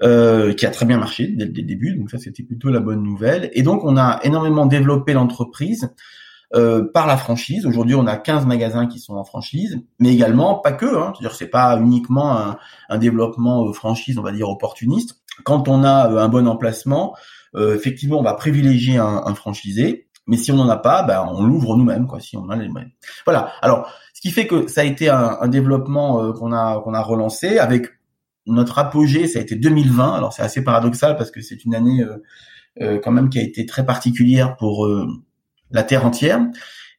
[0.03, 1.97] euh, qui a très bien marché dès, le début.
[1.97, 3.51] Donc ça, c'était plutôt la bonne nouvelle.
[3.53, 5.91] Et donc, on a énormément développé l'entreprise
[6.55, 7.67] euh, par la franchise.
[7.67, 10.87] Aujourd'hui, on a 15 magasins qui sont en franchise, mais également pas que.
[10.87, 12.57] Hein, C'est-à-dire, c'est pas uniquement
[12.89, 15.23] un, développement euh, franchise, on va dire opportuniste.
[15.45, 17.17] Quand on a un bon emplacement,
[17.57, 20.09] effectivement, on va privilégier un, franchisé.
[20.27, 22.69] Mais si on n'en a pas, ben, on l'ouvre nous-mêmes, quoi, si on a les
[22.69, 22.93] moyens.
[23.25, 23.53] Voilà.
[23.61, 23.91] Alors,
[24.23, 27.59] qui fait que ça a été un, un développement euh, qu'on a qu'on a relancé
[27.59, 27.89] avec
[28.47, 30.15] notre apogée, ça a été 2020.
[30.15, 32.23] Alors c'est assez paradoxal parce que c'est une année euh,
[32.81, 34.89] euh, quand même qui a été très particulière pour
[35.71, 36.41] la terre entière.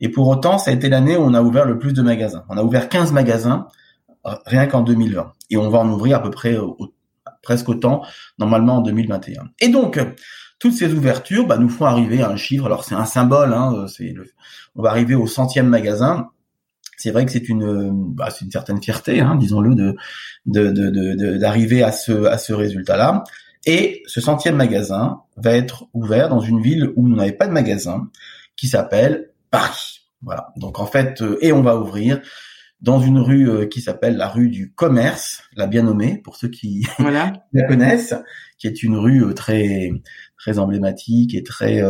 [0.01, 2.43] Et pour autant, ça a été l'année où on a ouvert le plus de magasins.
[2.49, 3.67] On a ouvert 15 magasins
[4.25, 5.31] euh, rien qu'en 2020.
[5.49, 6.57] Et on va en ouvrir à peu près
[7.41, 8.03] presque autant
[8.37, 9.43] normalement en 2021.
[9.61, 9.99] Et donc,
[10.59, 12.65] toutes ces ouvertures bah, nous font arriver à un chiffre.
[12.65, 14.13] Alors c'est un symbole, hein, c'est
[14.75, 16.29] on va arriver au centième magasin.
[16.97, 19.95] C'est vrai que c'est une, bah, c'est une certaine fierté, hein, disons-le, de
[21.37, 23.23] d'arriver de, de, à ce à ce résultat-là.
[23.65, 27.53] Et ce centième magasin va être ouvert dans une ville où on n'avait pas de
[27.53, 28.09] magasin,
[28.55, 30.01] qui s'appelle Paris.
[30.21, 30.51] Voilà.
[30.57, 32.21] Donc en fait, euh, et on va ouvrir
[32.81, 36.49] dans une rue euh, qui s'appelle la rue du Commerce, la bien nommée pour ceux
[36.49, 38.15] qui la connaissent,
[38.57, 39.91] qui est une rue euh, très
[40.37, 41.81] très emblématique et très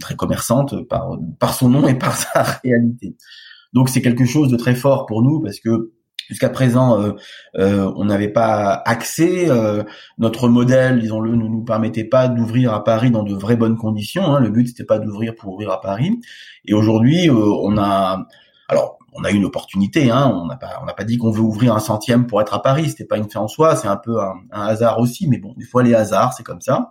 [0.00, 3.16] très commerçante par par son nom et par sa réalité.
[3.72, 5.92] Donc c'est quelque chose de très fort pour nous parce que
[6.28, 7.12] Jusqu'à présent, euh,
[7.56, 9.48] euh, on n'avait pas accès.
[9.48, 9.82] Euh,
[10.18, 14.26] notre modèle, disons-le, ne nous permettait pas d'ouvrir à Paris dans de vraies bonnes conditions.
[14.26, 14.40] Hein.
[14.40, 16.20] Le but, c'était pas d'ouvrir pour ouvrir à Paris.
[16.66, 18.26] Et aujourd'hui, on a,
[18.68, 20.10] alors, on a une opportunité.
[20.10, 20.30] Hein.
[20.34, 22.60] On n'a pas, on n'a pas dit qu'on veut ouvrir un centième pour être à
[22.60, 22.90] Paris.
[22.90, 23.74] C'était pas une fin en soi.
[23.74, 25.28] C'est un peu un, hasard aussi.
[25.28, 26.90] Mais bon, des fois, les hasards, c'est comme ça.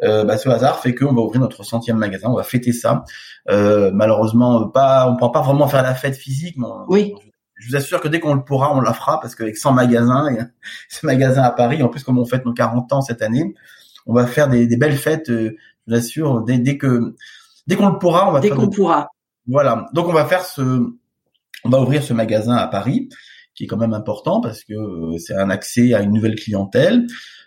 [0.00, 3.04] Bah, ce hasard fait qu'on va ouvrir notre centième magasin, on va fêter ça.
[3.48, 6.56] malheureusement, pas, on pourra pas vraiment faire la fête physique.
[6.56, 7.14] Mais oui
[7.62, 10.28] je vous assure que dès qu'on le pourra, on la fera parce qu'avec 100 magasins,
[10.34, 10.38] et
[10.88, 13.54] ce magasin à Paris, en plus comme on fête nos 40 ans cette année,
[14.06, 15.30] on va faire des, belles fêtes.
[15.30, 17.14] Euh, je vous assure, dès, que
[17.66, 19.08] dès qu'on le pourra, on va dès qu'on pourra.
[19.46, 19.88] Voilà.
[19.92, 20.62] Donc on va faire ce,
[21.64, 23.08] on va ouvrir ce magasin à Paris,
[23.54, 27.06] qui est quand même important parce que euh, c'est un accès à une nouvelle clientèle.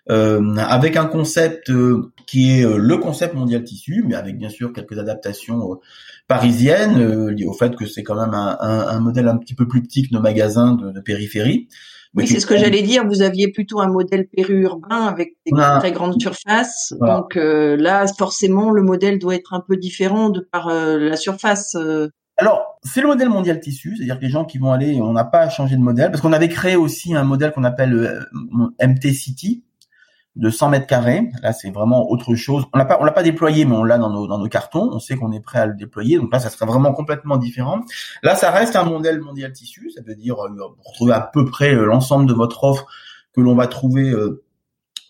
[0.09, 1.71] Euh, avec un concept
[2.27, 5.79] qui est le concept mondial tissu, mais avec bien sûr quelques adaptations
[6.27, 9.53] parisienne, euh, liée au fait que c'est quand même un, un, un, modèle un petit
[9.53, 11.67] peu plus petit que nos magasins de, de périphérie.
[12.15, 13.05] Oui, c'est ce que j'allais dire.
[13.05, 16.93] Vous aviez plutôt un modèle périurbain avec des très grandes surfaces.
[17.01, 21.17] Donc euh, là, forcément, le modèle doit être un peu différent de par euh, la
[21.17, 21.75] surface.
[22.37, 25.25] Alors, c'est le modèle mondial tissu, c'est-à-dire que les gens qui vont aller, on n'a
[25.25, 28.25] pas changé de modèle, parce qu'on avait créé aussi un modèle qu'on appelle
[28.81, 29.63] MT City,
[30.35, 31.29] de 100 mètres carrés.
[31.41, 32.65] Là, c'est vraiment autre chose.
[32.73, 34.89] On l'a pas, on l'a pas déployé, mais on l'a dans nos, dans nos cartons.
[34.91, 36.17] On sait qu'on est prêt à le déployer.
[36.17, 37.81] Donc là, ça serait vraiment complètement différent.
[38.21, 39.91] Là, ça reste un modèle mondial tissu.
[39.95, 40.49] Ça veut dire euh,
[40.83, 42.85] retrouver à peu près euh, l'ensemble de votre offre
[43.33, 44.43] que l'on va trouver euh,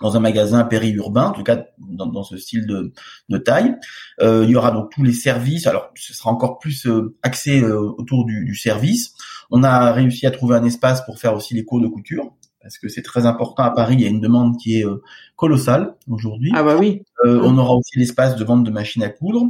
[0.01, 2.93] dans un magasin périurbain, en tout cas dans, ce style de,
[3.29, 3.75] de taille.
[4.21, 5.65] Euh, il y aura donc tous les services.
[5.67, 6.85] Alors, ce sera encore plus
[7.23, 9.13] axé autour du service.
[9.51, 12.33] On a réussi à trouver un espace pour faire aussi les cours de couture
[12.65, 13.93] parce que c'est très important à Paris.
[13.93, 15.03] Il y a une demande qui est euh,
[15.35, 16.51] colossale aujourd'hui.
[16.55, 17.03] Ah bah oui.
[17.23, 19.43] Euh, on aura aussi l'espace de vente de machines à coudre.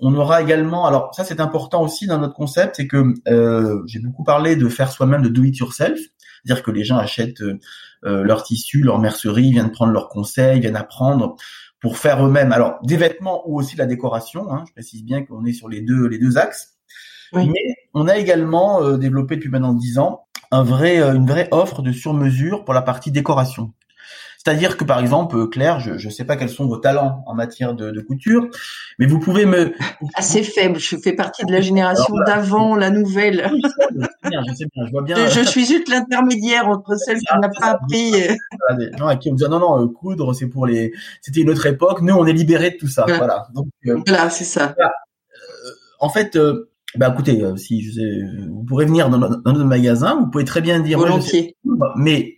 [0.00, 4.00] On aura également, alors ça c'est important aussi dans notre concept, c'est que euh, j'ai
[4.00, 6.00] beaucoup parlé de faire soi-même de do it yourself,
[6.44, 7.56] dire que les gens achètent euh,
[8.02, 11.36] leur tissu, leur mercerie, viennent prendre leurs conseils, viennent apprendre
[11.80, 12.50] pour faire eux-mêmes.
[12.50, 14.52] Alors des vêtements ou aussi la décoration.
[14.52, 16.72] Hein, je précise bien qu'on est sur les deux les deux axes.
[17.32, 17.48] Oui.
[17.48, 21.82] Mais on a également développé depuis maintenant dix ans un vrai, euh, une vraie offre
[21.82, 23.72] de sur-mesure pour la partie décoration.
[24.46, 27.34] C'est-à-dire que par exemple, euh, Claire, je ne sais pas quels sont vos talents en
[27.34, 28.46] matière de, de couture,
[29.00, 29.72] mais vous pouvez me
[30.14, 30.78] assez faible.
[30.78, 33.50] Je fais partie de la génération d'avant, la nouvelle.
[33.50, 35.28] je sais bien, je sais bien, je vois bien.
[35.28, 38.12] Je, suis juste l'intermédiaire entre celle qui n'a pas appris.
[39.00, 40.92] Non, qui me dit non, non, euh, coudre, c'est pour les.
[41.22, 42.00] C'était une autre époque.
[42.02, 43.04] Nous, on est libérés de tout ça.
[43.04, 43.48] Voilà.
[43.52, 43.66] Donc
[44.06, 44.76] voilà, c'est ça.
[45.98, 46.38] en fait,
[46.96, 50.60] bah écoutez, euh, si je sais, vous pourrez venir dans notre, magasin, vous pouvez très
[50.60, 51.56] bien dire volontiers.
[51.96, 52.36] mais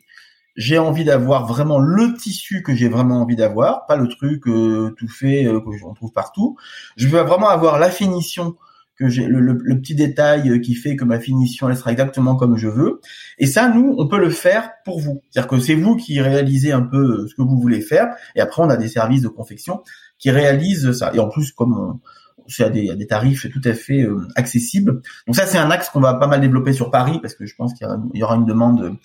[0.57, 4.95] j'ai envie d'avoir vraiment le tissu que j'ai vraiment envie d'avoir, pas le truc euh,
[4.99, 6.57] tout fait euh, que j'en trouve partout.
[6.97, 8.57] Je veux vraiment avoir la finition
[8.97, 12.57] que j'ai le, le, petit détail qui fait que ma finition elle sera exactement comme
[12.57, 13.01] je veux.
[13.39, 15.23] Et ça, nous, on peut le faire pour vous.
[15.31, 18.61] C'est-à-dire que c'est vous qui réalisez un peu ce que vous voulez faire, et après
[18.61, 19.85] on a des services de confection
[20.19, 21.13] qui réalisent ça.
[21.15, 22.01] Et en plus, comme on,
[22.49, 25.03] c'est à des, des, tarifs tout à fait euh, accessibles.
[25.27, 27.55] Donc ça, c'est un axe qu'on va pas mal développer sur Paris parce que je
[27.55, 28.97] pense qu'il y, aura une demande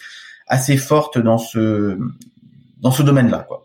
[0.48, 1.98] assez forte dans ce
[2.80, 3.63] dans ce domaine-là, quoi.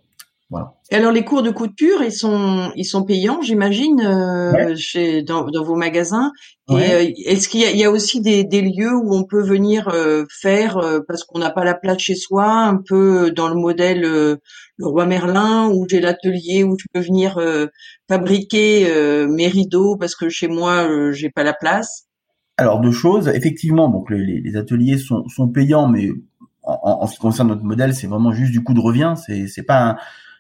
[0.51, 0.73] Voilà.
[0.91, 5.45] Et alors les cours de couture, ils sont ils sont payants, j'imagine, euh, chez dans,
[5.45, 6.33] dans, vos magasins.
[6.71, 9.89] Et euh, est-ce qu'il y, y, a aussi des, des, lieux où on peut venir
[9.89, 14.01] euh, faire parce qu'on n'a pas la place chez soi, un peu dans le modèle
[14.01, 14.41] le
[14.81, 17.39] roi Merlin où j'ai l'atelier où je peux venir
[18.09, 18.91] fabriquer
[19.29, 22.07] mes rideaux parce que chez moi j'ai pas la place?
[22.57, 26.09] Alors deux choses, effectivement, donc les, les ateliers sont, sont payants, mais
[26.63, 29.15] en, en, ce qui concerne notre modèle, c'est vraiment juste du coup de revient.
[29.17, 29.97] C'est c'est pas un,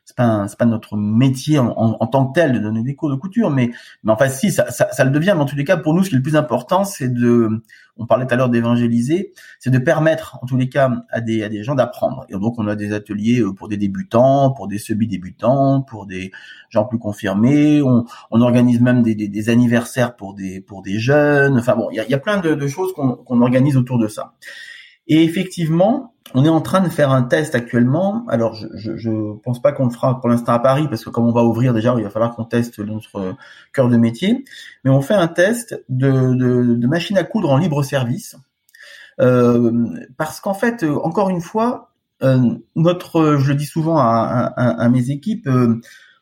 [0.09, 3.11] c'est pas c'est pas notre métier en, en, tant que tel de donner des cours
[3.11, 5.35] de couture, mais mais enfin si ça, ça, ça le devient.
[5.37, 7.62] Mais en tous les cas, pour nous, ce qui est le plus important, c'est de,
[7.99, 11.42] on parlait tout à l'heure d'évangéliser, c'est de permettre en tous les cas à des
[11.42, 12.25] à des gens d'apprendre.
[12.31, 16.33] Et donc on a des ateliers euh, pour des débutants, pour des semi-débutants, pour des
[16.71, 17.83] gens plus confirmés.
[17.83, 21.59] On, on organise même des, des, des, anniversaires pour des pour des jeunes.
[21.59, 23.99] Enfin bon, il y a, y a plein de, de choses qu'on qu'on organise autour
[23.99, 24.33] de ça.
[25.09, 28.27] Et effectivement, on est en train de faire un test actuellement.
[28.29, 29.11] Alors, je, je, je
[29.42, 31.73] pense pas qu'on le fera pour l'instant à Paris parce que comme on va ouvrir
[31.73, 33.35] déjà, il va falloir qu'on teste notre
[33.73, 34.44] cœur de métier.
[34.85, 38.37] Mais on fait un test de, de, de machine à coudre en libre service
[39.21, 41.90] euh, parce qu'en fait, encore une fois,
[42.23, 45.81] euh, notre, je le dis souvent à, à, à mes équipes, euh,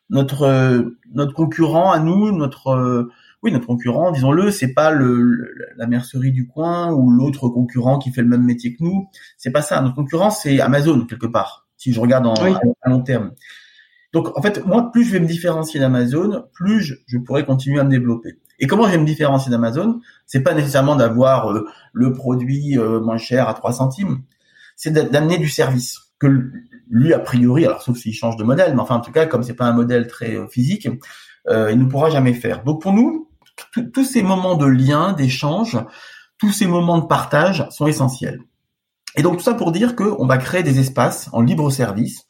[0.09, 3.09] notre notre concurrent à nous, notre
[3.43, 8.11] oui, notre concurrent, disons-le, c'est pas le, la mercerie du coin ou l'autre concurrent qui
[8.11, 9.09] fait le même métier que nous.
[9.37, 9.81] C'est pas ça.
[9.81, 11.67] Notre concurrent, c'est Amazon quelque part.
[11.77, 13.33] Si je regarde en, à, long terme.
[14.13, 17.79] Donc, en fait, moi, plus je vais me différencier d'Amazon, plus je, je, pourrai continuer
[17.81, 18.39] à me développer.
[18.59, 20.01] Et comment je vais me différencier d'Amazon?
[20.25, 24.23] C'est pas nécessairement d'avoir euh, le produit euh, moins cher à 3 centimes.
[24.75, 26.51] C'est d'amener du service que
[26.89, 29.43] lui, a priori, alors sauf s'il change de modèle, mais enfin, en tout cas, comme
[29.43, 30.89] c'est pas un modèle très euh, physique,
[31.49, 32.65] euh, il ne pourra jamais faire.
[32.65, 33.29] Donc, pour nous,
[33.93, 35.79] tous ces moments de lien, d'échange,
[36.39, 38.41] tous ces moments de partage sont essentiels.
[39.17, 42.27] Et donc tout ça pour dire qu'on va créer des espaces en libre service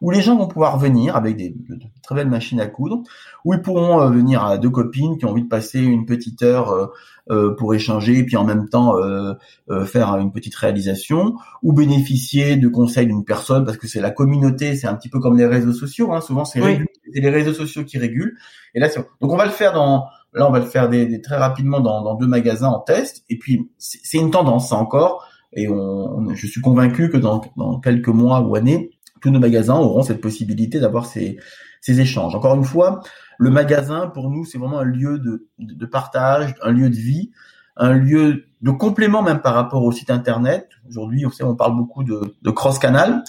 [0.00, 3.02] où les gens vont pouvoir venir avec des de, très belles machines à coudre,
[3.44, 6.42] où ils pourront euh, venir à deux copines qui ont envie de passer une petite
[6.42, 6.86] heure euh,
[7.30, 9.34] euh pour échanger et puis en même temps euh,
[9.68, 14.10] euh, faire une petite réalisation, ou bénéficier de conseils d'une personne parce que c'est la
[14.10, 16.78] communauté, c'est un petit peu comme les réseaux sociaux, hein, souvent c'est oui.
[17.14, 18.36] Les réseaux sociaux qui régulent.
[18.74, 21.20] Et là, donc on va le faire dans Là, on va le faire des, des,
[21.20, 23.24] très rapidement dans, dans, deux magasins en test.
[23.28, 25.26] Et puis, c'est une tendance, ça encore.
[25.52, 29.74] Et on, je suis convaincu que dans, dans, quelques mois ou années, tous nos magasins
[29.74, 31.38] auront cette possibilité d'avoir ces,
[31.80, 32.34] ces, échanges.
[32.36, 33.00] Encore une fois,
[33.38, 36.96] le magasin, pour nous, c'est vraiment un lieu de, de, de, partage, un lieu de
[36.96, 37.32] vie,
[37.76, 40.68] un lieu de complément même par rapport au site internet.
[40.88, 43.24] Aujourd'hui, on sait, on parle beaucoup de, de cross-canal.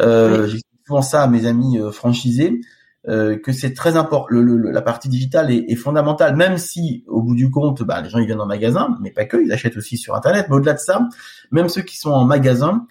[0.00, 0.50] Euh, oui.
[0.50, 2.60] J'ai souvent ça à mes amis euh, franchisés.
[3.08, 4.26] Euh, que c'est très important.
[4.28, 8.02] Le, le, la partie digitale est, est, fondamentale, même si au bout du compte, bah,
[8.02, 10.48] les gens ils viennent en magasin, mais pas que, ils achètent aussi sur Internet.
[10.50, 11.08] Mais au-delà de ça,
[11.50, 12.86] même ceux qui sont en magasin,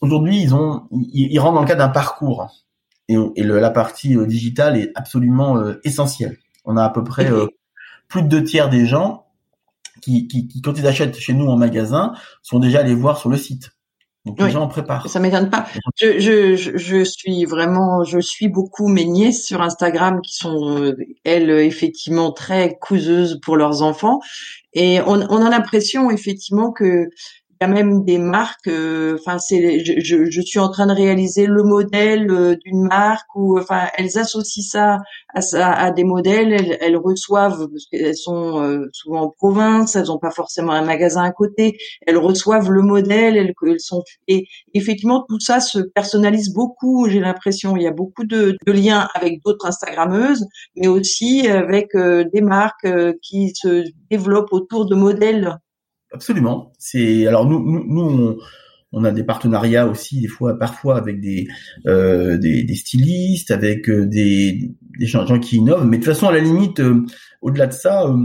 [0.00, 2.48] aujourd'hui ils ont, ils, ils rentrent dans le cadre d'un parcours.
[3.08, 6.36] Et, et le, la partie euh, digitale est absolument euh, essentielle.
[6.64, 7.46] On a à peu près euh,
[8.08, 9.26] plus de deux tiers des gens
[10.02, 12.12] qui, qui, qui, quand ils achètent chez nous en magasin,
[12.42, 13.70] sont déjà allés voir sur le site.
[14.24, 15.08] Donc les oui, gens en préparent.
[15.08, 15.66] Ça m'étonne pas.
[15.96, 20.96] Je, je, je, suis vraiment, je suis beaucoup mes nièces sur Instagram qui sont euh,
[21.24, 24.20] elles effectivement très couseuses pour leurs enfants
[24.72, 27.08] et on, on a l'impression effectivement que
[27.64, 28.68] a même des marques.
[28.68, 32.82] Euh, enfin, c'est, je, je, je, suis en train de réaliser le modèle euh, d'une
[32.82, 34.98] marque ou enfin, elles associent ça
[35.34, 36.52] à, ça, à des modèles.
[36.52, 40.84] Elles, elles reçoivent parce qu'elles sont euh, souvent en province, elles n'ont pas forcément un
[40.84, 41.76] magasin à côté.
[42.06, 43.36] Elles reçoivent le modèle.
[43.36, 47.08] Elles, elles sont et effectivement tout ça se personnalise beaucoup.
[47.08, 50.46] J'ai l'impression il y a beaucoup de, de liens avec d'autres Instagrammeuses,
[50.76, 52.88] mais aussi avec des marques
[53.22, 55.58] qui se développent autour de modèles
[56.14, 56.72] Absolument.
[56.78, 58.36] C'est alors nous nous, nous on,
[58.92, 61.48] on, a des partenariats aussi des fois parfois avec des
[61.86, 65.86] euh, des, des, stylistes, avec euh, des, des gens, qui innovent.
[65.86, 67.04] Mais de toute façon à la limite, euh,
[67.42, 68.16] au-delà de ça, euh,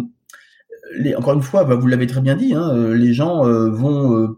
[0.99, 4.35] les, encore une fois, bah, vous l'avez très bien dit, hein, euh, les gens vont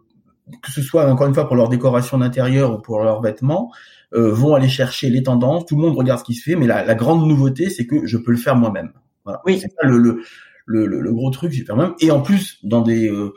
[0.64, 3.72] que ce soit encore une fois pour leur décoration d'intérieur ou pour leurs vêtements,
[4.14, 5.66] vont aller chercher les tendances.
[5.66, 8.06] Tout le monde regarde ce qui se fait, mais la, la grande nouveauté, c'est que
[8.06, 8.92] je peux le faire moi-même.
[9.24, 9.42] Voilà.
[9.46, 9.60] Oui.
[9.62, 10.22] C'est ça le, le
[10.66, 11.94] le, le, le, gros truc, j'ai fait même.
[12.00, 13.34] Et en plus, dans des euh,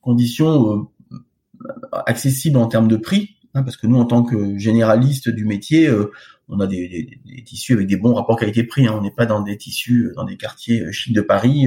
[0.00, 1.18] conditions euh,
[2.06, 5.86] accessibles en termes de prix, hein, parce que nous, en tant que généraliste du métier,
[5.86, 6.10] euh,
[6.48, 8.86] on a des, des, des, tissus avec des bons rapports qualité-prix.
[8.86, 11.66] Hein, on n'est pas dans des tissus dans des quartiers chics de Paris.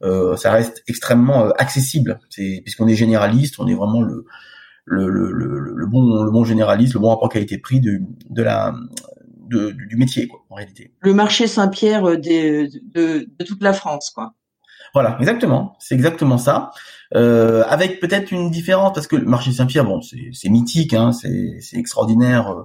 [0.00, 2.20] ça reste extrêmement accessible.
[2.30, 4.24] C'est puisqu'on est généraliste, on est vraiment le
[4.86, 8.74] le, le, le, bon le bon généraliste, le bon rapport qualité-prix de, de la
[9.48, 10.92] de, du métier, quoi, en réalité.
[11.00, 14.34] Le marché Saint-Pierre euh, de, de, toute la France, quoi.
[14.92, 15.76] Voilà, exactement.
[15.80, 16.70] C'est exactement ça.
[17.14, 21.76] Euh, avec peut-être une différence parce que le marché Saint-Pierre, bon, c'est mythique, hein, c'est
[21.76, 22.50] extraordinaire.
[22.50, 22.64] Euh,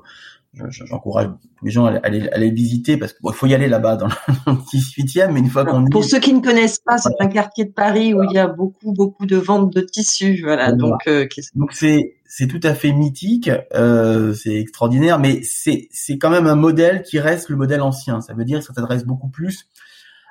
[0.69, 1.29] j'encourage
[1.61, 4.07] les gens à aller, à aller visiter parce qu'il bon, faut y aller là-bas dans
[4.07, 7.65] le 18e, mais une fois qu'on Pour ceux qui ne connaissent pas, c'est un quartier
[7.65, 10.65] de Paris où il y a beaucoup, beaucoup de ventes de tissus, voilà.
[10.65, 10.77] voilà.
[10.77, 16.19] Donc, euh, donc c'est c'est tout à fait mythique, euh, c'est extraordinaire, mais c'est c'est
[16.19, 18.21] quand même un modèle qui reste le modèle ancien.
[18.21, 19.67] Ça veut dire que ça s'adresse beaucoup plus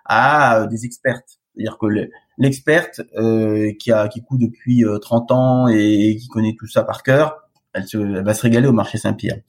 [0.05, 1.87] à euh, des expertes, c'est-à-dire que
[2.39, 7.03] l'experte euh, qui a qui coud depuis 30 ans et qui connaît tout ça par
[7.03, 7.37] cœur,
[7.73, 9.41] elle, se, elle va se régaler au marché Saint-Pierre.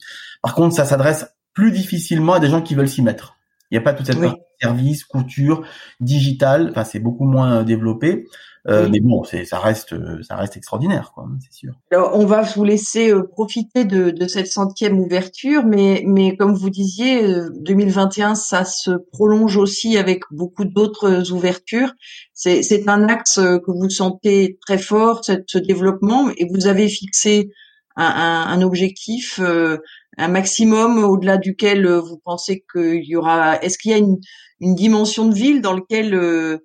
[0.42, 3.36] Par contre, ça s'adresse plus difficilement à des gens qui veulent s'y mettre.
[3.70, 4.26] Il n'y a pas toute cette Oui.
[4.26, 5.64] partie service, couture,
[6.00, 6.68] digital.
[6.70, 8.26] Enfin, c'est beaucoup moins développé.
[8.68, 8.90] Euh, Oui.
[8.92, 11.26] Mais bon, ça reste euh, ça reste extraordinaire, quoi.
[11.40, 11.72] C'est sûr.
[11.90, 16.54] Alors, on va vous laisser euh, profiter de, de cette centième ouverture, mais, mais comme
[16.54, 21.92] vous disiez, euh, 2021, ça se prolonge aussi avec beaucoup d'autres ouvertures.
[22.34, 26.88] C'est un axe euh, que vous sentez très fort, cette- ce développement, et vous avez
[26.88, 27.50] fixé
[27.96, 29.78] un, un, un objectif, euh,
[30.18, 33.60] un maximum au-delà duquel euh, vous pensez qu'il y aura.
[33.62, 34.18] Est-ce qu'il y a une,
[34.60, 36.58] une dimension de ville dans laquelle euh, euh,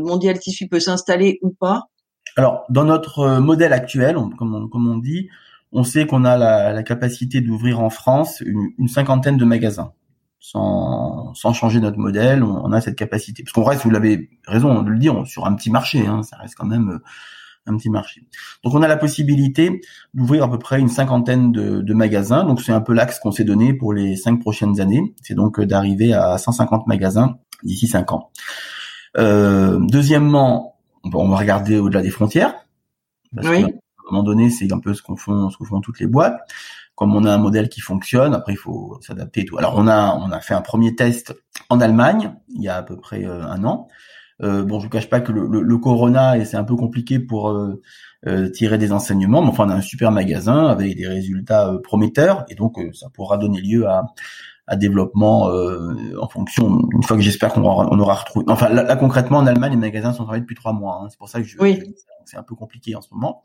[0.00, 1.84] Mondial Tissu peut s'installer ou pas
[2.36, 5.28] Alors, dans notre euh, modèle actuel, comme, on, dit,
[5.72, 9.92] on sait qu'on a la, capacité d'ouvrir en France une, cinquantaine de magasins.
[10.42, 13.42] Sans, sans changer notre modèle, on, a cette capacité.
[13.42, 16.38] Parce qu'on reste, vous l'avez raison de le dire, sur un petit marché, hein, ça
[16.38, 16.98] reste quand même euh,
[17.66, 18.26] un petit marché.
[18.64, 19.80] Donc on a la possibilité
[20.14, 22.44] d'ouvrir à peu près une cinquantaine de, magasins.
[22.44, 25.14] Donc c'est un peu l'axe qu'on s'est donné pour les cinq prochaines années.
[25.22, 28.30] C'est donc euh, d'arriver à 150 magasins d'ici cinq ans.
[29.16, 32.54] Euh, deuxièmement, on va- regarder au-delà des frontières.
[33.34, 33.62] Parce Oui.
[33.62, 36.06] qu'à un moment donné, c'est un peu ce qu'on font, ce que font toutes les
[36.06, 36.38] boîtes.
[36.94, 39.56] Comme on a un modèle qui fonctionne, après il faut s'adapter et tout.
[39.56, 41.34] Alors on a on a fait un premier test
[41.70, 43.88] en Allemagne il y a à peu près euh, un an.
[44.42, 46.76] Euh, bon, je vous cache pas que le, le, le Corona et c'est un peu
[46.76, 47.80] compliqué pour euh,
[48.26, 52.44] euh, tirer des enseignements, mais enfin on a un super magasin avec des résultats prometteurs
[52.50, 54.04] et donc ça pourra donner lieu à
[54.70, 58.46] à développement euh, en fonction une fois que j'espère qu'on aura, on aura retrouvé.
[58.48, 61.00] Enfin là, là, concrètement en Allemagne les magasins sont fermés depuis trois mois.
[61.02, 61.08] hein.
[61.10, 61.82] C'est pour ça que je, Oui.
[62.24, 63.42] c'est un peu compliqué en ce moment.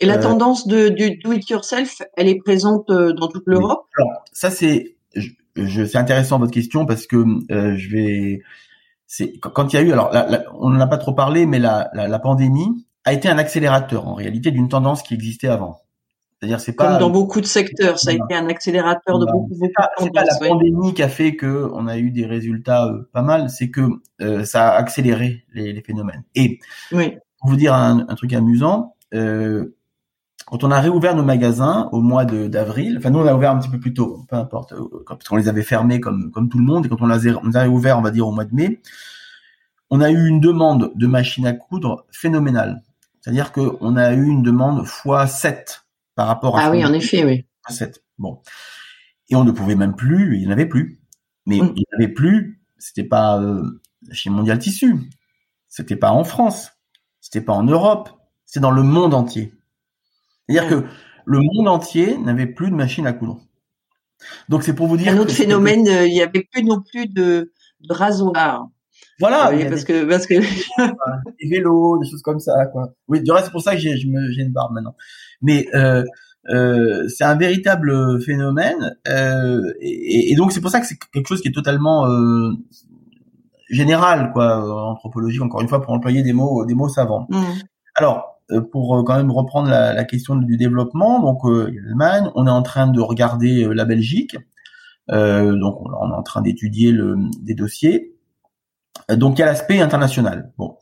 [0.00, 3.42] Et la Euh, tendance de, du do it yourself, elle est présente euh, dans toute
[3.46, 3.84] l'Europe?
[3.98, 7.16] Alors, ça c'est, je, je- c'est intéressant votre question parce que
[7.50, 8.42] euh, je vais,
[9.06, 11.46] c'est quand- il y a eu, alors la- la- on n'en a pas trop parlé,
[11.46, 15.48] mais la, la, la pandémie a été un accélérateur en réalité d'une tendance qui existait
[15.48, 15.80] avant.
[16.44, 19.48] C'est-à-dire c'est pas Comme dans beaucoup de secteurs, ça a été un accélérateur de beaucoup,
[19.54, 20.48] beaucoup pas, de c'est pas la ouais.
[20.48, 23.80] pandémie qui a fait que on a eu des résultats euh, pas mal, c'est que
[24.20, 26.22] euh, ça a accéléré les, les phénomènes.
[26.34, 26.58] Et
[26.92, 29.74] Oui, pour vous dire un, un truc amusant, euh,
[30.46, 33.52] quand on a réouvert nos magasins au mois de- d'avril, enfin nous on a ouvert
[33.52, 34.74] un petit peu plus tôt, peu importe,
[35.06, 37.28] quand- parce qu'on les avait fermés comme comme tout le monde, et quand on les
[37.28, 38.82] a, on les a réouverts, on va dire au mois de mai,
[39.88, 42.82] on a eu une demande de machines à coudre phénoménale.
[43.22, 45.83] C'est-à-dire que on a eu une demande fois 7
[46.14, 47.46] par rapport à ah oui, en effet, oui.
[47.64, 48.02] à 7.
[48.18, 48.40] Bon.
[49.30, 51.00] Et on ne pouvait même plus, il n'y en avait plus.
[51.46, 51.72] Mais Mm.
[51.76, 53.80] il n'y en avait plus, c'était pas euh,
[54.12, 54.96] chez Mondial Tissu,
[55.68, 56.70] c'était pas en France,
[57.20, 58.10] c'était pas en Europe,
[58.46, 59.52] c'est dans le monde entier.
[60.48, 60.82] C'est-à-dire Mm.
[60.82, 60.88] que
[61.26, 63.40] le monde entier n'avait plus de machine à coudre.
[64.48, 67.06] Donc c'est pour vous dire Un autre phénomène, euh, il y avait plus non plus
[67.08, 68.68] de, de rasoir.
[69.20, 70.34] Voilà, Oui, parce des, que parce que
[71.40, 72.94] des vélos, des choses comme ça, quoi.
[73.08, 74.96] Oui, du reste c'est pour ça que j'ai je me j'ai une barbe maintenant.
[75.42, 76.04] Mais euh,
[76.50, 81.28] euh, c'est un véritable phénomène euh, et, et donc c'est pour ça que c'est quelque
[81.28, 82.50] chose qui est totalement euh,
[83.70, 87.26] général, quoi, en anthropologie encore une fois pour employer des mots des mots savants.
[87.30, 87.44] Hmm.
[87.94, 92.30] Alors, euh, pour euh, quand même reprendre la, la question du développement, donc euh, l'Allemagne,
[92.34, 94.36] on est en train de regarder euh, la Belgique,
[95.10, 98.13] euh, donc on, on est en train d'étudier le, des dossiers.
[99.10, 100.52] Euh, donc il y a l'aspect international.
[100.58, 100.76] Bon.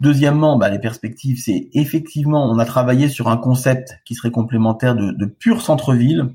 [0.00, 4.94] Deuxièmement, bah, les perspectives, c'est effectivement, on a travaillé sur un concept qui serait complémentaire
[4.94, 6.34] de, de pur centre-ville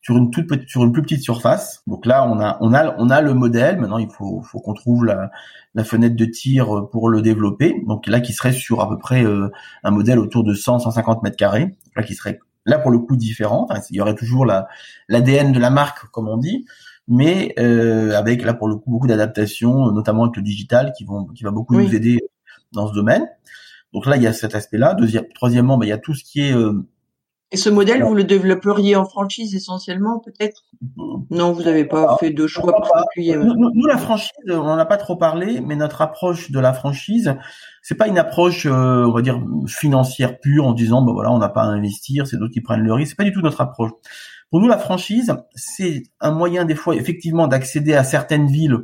[0.00, 1.82] sur une toute petite, sur une plus petite surface.
[1.86, 3.78] Donc là, on a, on a, on a le modèle.
[3.78, 5.30] Maintenant, il faut, faut qu'on trouve la,
[5.74, 7.74] la fenêtre de tir pour le développer.
[7.86, 9.50] Donc là, qui serait sur à peu près euh,
[9.84, 11.76] un modèle autour de 100, 150 mètres carrés.
[11.94, 13.68] Là, qui serait là pour le coup différent.
[13.90, 14.68] Il y aurait toujours la
[15.08, 16.66] l'ADN de la marque, comme on dit,
[17.08, 21.24] mais euh, avec là pour le coup beaucoup d'adaptations, notamment avec le digital, qui vont,
[21.24, 21.86] qui va beaucoup Oui.
[21.86, 22.20] nous aider
[22.72, 23.26] dans ce domaine.
[23.94, 24.94] Donc là, il y a cet aspect-là.
[24.94, 26.86] Deuxième, troisièmement, bah, il y a tout ce qui est euh,
[27.50, 30.64] Et ce modèle, vous le développeriez en franchise essentiellement, peut-être?
[31.30, 33.36] Non, vous n'avez pas fait de choix particulier.
[33.36, 37.34] Nous, la franchise, on n'en a pas trop parlé, mais notre approche de la franchise,
[37.80, 41.38] c'est pas une approche, euh, on va dire, financière pure, en disant, bah voilà, on
[41.38, 43.12] n'a pas à investir, c'est d'autres qui prennent le risque.
[43.12, 43.92] C'est pas du tout notre approche.
[44.50, 48.78] Pour nous, la franchise, c'est un moyen des fois, effectivement, d'accéder à certaines villes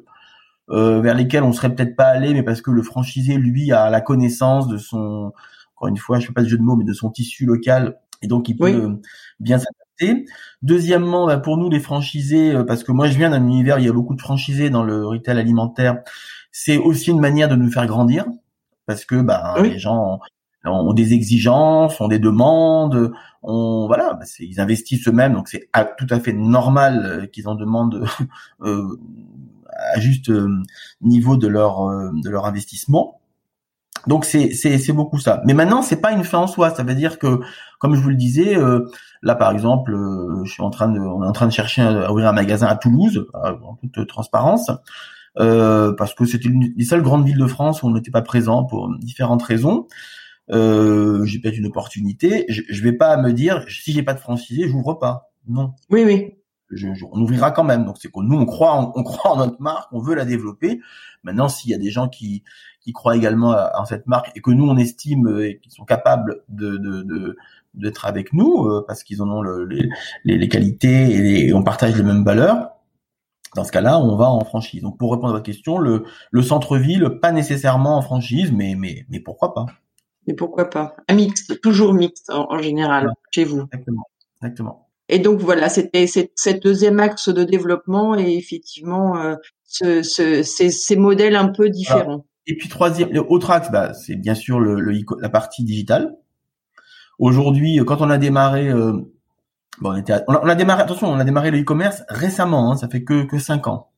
[0.71, 3.91] euh, vers lesquelles on serait peut-être pas allé, mais parce que le franchisé, lui, a
[3.91, 5.33] la connaissance de son,
[5.77, 7.97] encore une fois, je fais pas de jeu de mots, mais de son tissu local,
[8.23, 8.73] et donc il peut Oui.
[8.75, 8.91] euh,
[9.41, 10.25] bien s'adapter.
[10.63, 13.85] Deuxièmement, bah, pour nous les franchisés, euh, parce que moi je viens d'un univers, il
[13.85, 15.99] y a beaucoup de franchisés dans le retail alimentaire,
[16.51, 18.25] c'est aussi une manière de nous faire grandir,
[18.87, 19.71] parce que bah, Oui.
[19.71, 20.19] les gens
[20.65, 23.13] ont, ont des exigences, ont des demandes,
[23.45, 27.55] on voilà, bah, ils investissent eux-mêmes, donc c'est tout à fait normal euh, qu'ils en
[27.55, 28.07] demandent
[28.63, 28.99] euh,
[29.95, 30.49] à juste euh,
[31.03, 33.21] niveau de leur euh, de leur investissement.
[34.07, 35.43] Donc c'est c'est beaucoup ça.
[35.47, 36.71] Mais maintenant c'est pas une fin en soi.
[36.71, 37.41] Ça veut dire que
[37.79, 38.91] comme je vous le disais, euh,
[39.23, 41.83] là par exemple, euh, je suis en train de on est en train de chercher
[41.83, 44.71] à ouvrir un magasin à Toulouse en toute transparence.
[45.41, 48.23] Euh, parce que c'était une des seules grandes villes de France où on n'était pas
[48.23, 49.89] présent pour différentes raisons.
[50.51, 52.45] Euh, j'ai peut-être une opportunité.
[52.49, 55.31] Je, je vais pas me dire si j'ai pas de franchisé, j'ouvre pas.
[55.47, 55.75] Non.
[55.91, 56.35] Oui, oui.
[56.71, 57.85] Je, on ouvrira quand même.
[57.85, 60.25] Donc c'est que nous on croit, en, on croit en notre marque, on veut la
[60.25, 60.81] développer.
[61.23, 62.43] Maintenant, s'il y a des gens qui
[62.81, 65.85] qui croient également en cette marque et que nous on estime euh, et qui sont
[65.85, 67.37] capables de, de,
[67.73, 69.89] d'être avec nous euh, parce qu'ils en ont le, les,
[70.25, 72.73] les, qualités et, on partage les mêmes valeurs.
[73.57, 74.83] Dans ce cas-là, on va en franchise.
[74.83, 79.07] Donc pour répondre à votre question, le, le centre-ville, pas nécessairement en franchise, mais mais
[79.09, 79.67] mais pourquoi pas
[80.27, 80.97] Mais pourquoi pas?
[81.09, 83.63] Un mix, toujours mixte en, général chez vous.
[83.63, 84.07] Exactement,
[84.43, 84.89] exactement.
[85.09, 90.71] Et donc voilà, c'était cette deuxième axe de développement et effectivement euh, ce, ce, ces,
[90.71, 92.25] ces modèles un peu différents.
[92.47, 94.81] Et puis troisième, autre axe, bah, c'est bien sûr le,
[95.21, 96.17] la partie digitale.
[97.19, 98.93] Aujourd'hui, quand on a démarré, euh,
[99.81, 102.89] bon, on, était, on, a, démarré, attention, on a démarré le e-commerce récemment, hein, ça
[102.89, 103.91] fait que que cinq ans.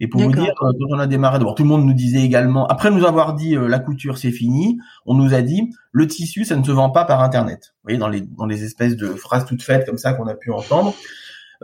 [0.00, 2.66] Et pour vous dire, quand on a démarré, d'abord tout le monde nous disait également,
[2.66, 6.44] après nous avoir dit euh, la couture c'est fini, on nous a dit le tissu
[6.44, 7.74] ça ne se vend pas par internet.
[7.76, 10.34] Vous voyez dans les dans les espèces de phrases toutes faites comme ça qu'on a
[10.34, 10.94] pu entendre.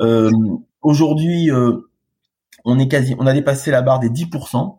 [0.00, 0.30] Euh,
[0.82, 1.90] Aujourd'hui, euh,
[2.64, 4.78] on est quasi, on a dépassé la barre des 10%.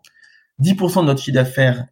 [0.61, 1.85] 10% de notre chiffre d'affaires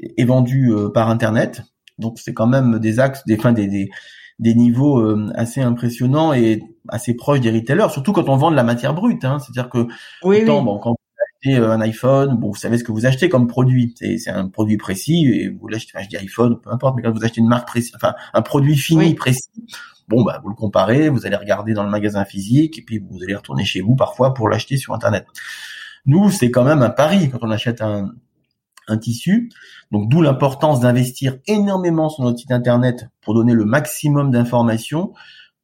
[0.00, 1.62] est vendu euh, par Internet.
[1.98, 3.90] Donc c'est quand même des axes, des, fins, des, des,
[4.38, 8.56] des niveaux euh, assez impressionnants et assez proches des retailers, surtout quand on vend de
[8.56, 9.24] la matière brute.
[9.24, 9.38] Hein.
[9.38, 9.86] C'est-à-dire que
[10.22, 13.28] oui, Bon, quand vous achetez euh, un iPhone, bon, vous savez ce que vous achetez
[13.28, 13.94] comme produit.
[13.98, 17.12] C'est un produit précis et vous l'achetez, enfin, je dis iPhone, peu importe, mais quand
[17.12, 19.50] vous achetez une marque précise, enfin un produit fini précis,
[20.08, 23.22] bon bah vous le comparez, vous allez regarder dans le magasin physique et puis vous
[23.22, 25.26] allez retourner chez vous parfois pour l'acheter sur Internet.
[26.04, 28.12] Nous, c'est quand même un pari quand on achète un,
[28.88, 29.50] un tissu.
[29.92, 35.12] Donc d'où l'importance d'investir énormément sur notre site internet pour donner le maximum d'informations,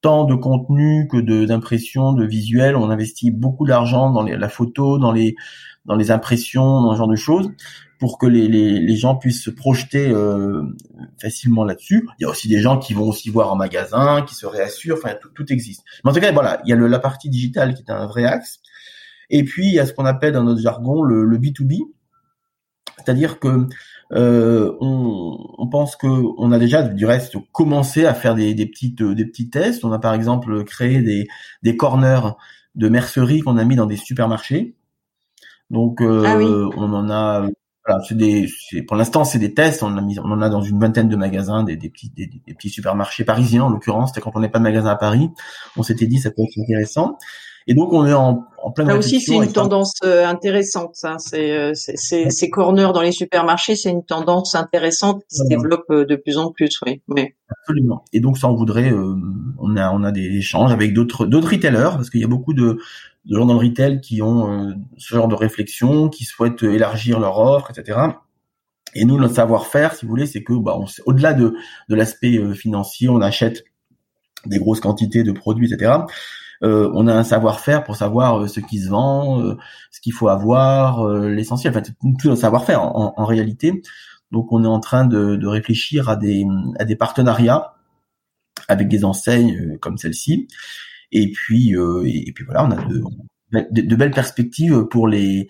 [0.00, 2.76] tant de contenu que de d'impressions, de visuels.
[2.76, 5.34] On investit beaucoup d'argent dans la photo, dans les
[5.84, 7.50] dans les impressions, dans ce genre de choses,
[7.98, 10.62] pour que les, les, les gens puissent se projeter euh,
[11.20, 12.06] facilement là-dessus.
[12.18, 14.96] Il y a aussi des gens qui vont aussi voir en magasin, qui se réassurent.
[14.98, 15.82] Enfin, tout, tout existe.
[16.04, 18.06] Mais en tout cas, voilà, il y a le, la partie digitale qui est un
[18.06, 18.60] vrai axe.
[19.30, 21.80] Et puis, il y a ce qu'on appelle dans notre jargon le, le B2B,
[22.98, 23.66] c'est-à-dire que
[24.12, 28.66] euh, on, on, pense que on a déjà du reste commencé à faire des, des
[28.66, 29.84] petites des petits tests.
[29.84, 31.28] On a par exemple créé des
[31.62, 32.36] des corners
[32.74, 34.74] de mercerie qu'on a mis dans des supermarchés.
[35.70, 36.38] Donc euh, ah
[36.76, 37.48] on en a
[37.86, 38.48] voilà, c'est des
[38.86, 39.82] pour l'instant c'est des tests.
[39.82, 42.10] On en a mis on en a dans une vingtaine de magasins, des, des petits
[42.10, 44.10] des, des, petits supermarchés parisiens en l'occurrence.
[44.10, 45.30] C'était quand on n'est pas de magasin à Paris.
[45.78, 47.16] On s'était dit ça peut être intéressant.
[47.66, 50.94] Et donc on est en, en pleine Là aussi, c'est une tendance euh, intéressante.
[50.94, 55.84] Ça, c'est euh, ces corners dans les supermarchés, c'est une tendance intéressante qui se développe
[55.90, 56.78] euh, de plus en plus.
[56.86, 58.04] Oui, mais absolument.
[58.12, 61.90] Et donc ça, on voudrait, on a on a des échanges avec d'autres d'autres retailers
[61.96, 62.78] parce qu'il y a beaucoup de,
[63.24, 67.38] de gens dans le retail qui ont ce genre de réflexion, qui souhaitent élargir leur
[67.38, 67.98] offre, etc.
[68.94, 71.54] Et nous, notre savoir-faire, si vous voulez, c'est que bah, au-delà de
[71.88, 73.64] de l'aspect financier, on achète
[74.46, 75.92] des grosses quantités de produits, etc.
[76.62, 79.56] Euh, on a un savoir-faire pour savoir euh, ce qui se vend, euh,
[79.90, 81.72] ce qu'il faut avoir, l'essentiel.
[81.76, 81.82] Enfin,
[82.20, 83.82] tout un savoir-faire en, réalité.
[84.30, 86.44] Donc, on est en train de, réfléchir à des,
[86.78, 87.74] à des partenariats
[88.68, 90.48] avec des enseignes comme celle-ci.
[91.10, 95.48] Et puis, et, puis voilà, on a de, belles perspectives pour les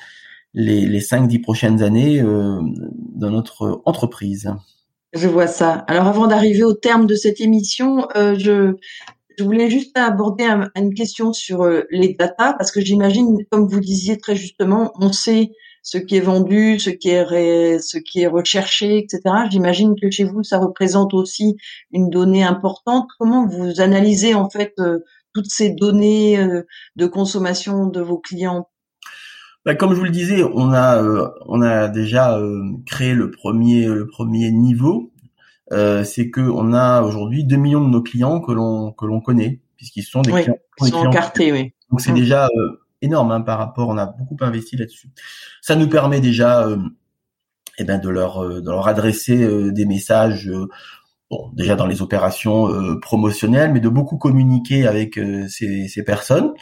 [0.55, 4.53] les, les 5-10 prochaines années dans notre entreprise.
[5.15, 5.85] Je vois ça.
[5.89, 8.75] Alors avant d'arriver au terme de cette émission, je
[9.39, 10.45] je voulais juste aborder
[10.76, 15.12] une question sur euh, les data parce que j'imagine, comme vous disiez très justement, on
[15.12, 15.51] sait
[15.83, 19.20] ce qui est vendu, ce qui est ce qui est recherché, etc.
[19.51, 21.57] J'imagine que chez vous, ça représente aussi
[21.91, 23.09] une donnée importante.
[23.18, 25.01] Comment vous analysez en fait euh,
[25.35, 26.62] toutes ces données euh,
[26.97, 28.68] de consommation de vos clients?
[29.64, 31.03] Bah, comme je vous le disais, on a
[31.47, 32.41] on a déjà
[32.87, 35.12] créé le premier le premier niveau
[35.73, 39.20] euh, c'est que on a aujourd'hui 2 millions de nos clients que l'on que l'on
[39.20, 41.73] connaît, puisqu'ils sont des clients, sont encartés, oui.
[41.91, 42.16] Donc c'est mm.
[42.16, 43.89] déjà euh, énorme hein, par rapport.
[43.89, 45.09] On a beaucoup investi là-dessus.
[45.62, 46.77] Ça nous permet déjà, euh,
[47.79, 50.51] eh ben, de leur de leur adresser des messages.
[51.31, 52.68] Bon, déjà dans les opérations
[53.01, 55.18] promotionnelles, mais de beaucoup communiquer avec
[55.49, 56.53] ces, ces personnes,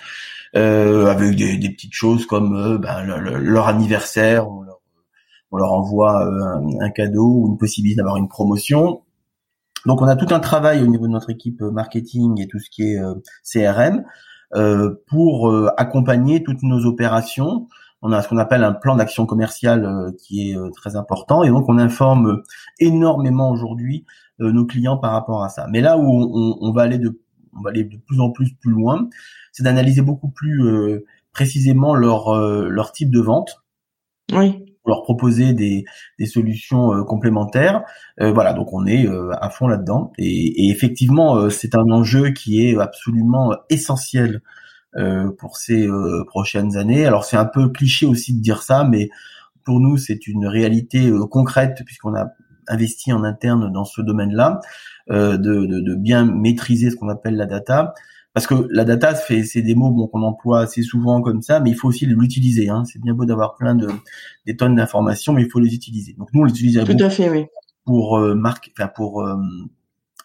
[0.54, 4.69] avec des, des, petites choses comme ben, leur anniversaire, on
[5.58, 9.02] leur envoie euh, un, cadeau ou une possibilité d'avoir une promotion.
[9.86, 12.70] Donc on a tout un travail au niveau de notre équipe marketing et tout ce
[12.70, 14.04] qui est euh, CRM
[14.54, 17.66] euh, pour accompagner toutes nos opérations
[18.02, 21.42] on a ce qu'on appelle un plan d'action commerciale euh, qui est euh, très important
[21.42, 22.42] et donc on informe
[22.78, 24.04] énormément aujourd'hui
[24.40, 25.66] euh, nos clients par rapport à ça.
[25.70, 27.20] Mais là où on, on, va aller de
[27.56, 29.08] on va aller de plus en plus plus loin,
[29.52, 30.62] c'est d'analyser beaucoup plus
[31.32, 33.62] précisément leur leur type de vente.
[34.32, 34.69] Oui.
[34.86, 35.84] Leur proposer des,
[36.18, 37.82] des solutions complémentaires.
[38.18, 39.06] voilà, donc on est
[39.40, 40.10] à fond là-dedans.
[40.16, 44.40] Et, et effectivement, c'est un enjeu qui est absolument essentiel
[44.96, 47.06] euh, pour ces euh, prochaines années.
[47.06, 49.08] Alors c'est un peu cliché aussi de dire ça, mais
[49.64, 52.26] pour nous c'est une réalité euh, concrète puisqu'on a
[52.66, 54.60] investi en interne dans ce domaine-là,
[55.08, 57.94] de, de, de, bien maîtriser ce qu'on appelle la data.
[58.32, 61.70] Parce que la data, c'est des mots bon, qu'on emploie assez souvent comme ça, mais
[61.70, 62.68] il faut aussi l'utiliser.
[62.68, 62.84] Hein.
[62.84, 63.88] C'est bien beau d'avoir plein de
[64.46, 66.14] des tonnes d'informations, mais il faut les utiliser.
[66.14, 67.46] Donc nous, on les utilise Tout à fait, oui.
[67.84, 69.24] pour euh, marque, enfin pour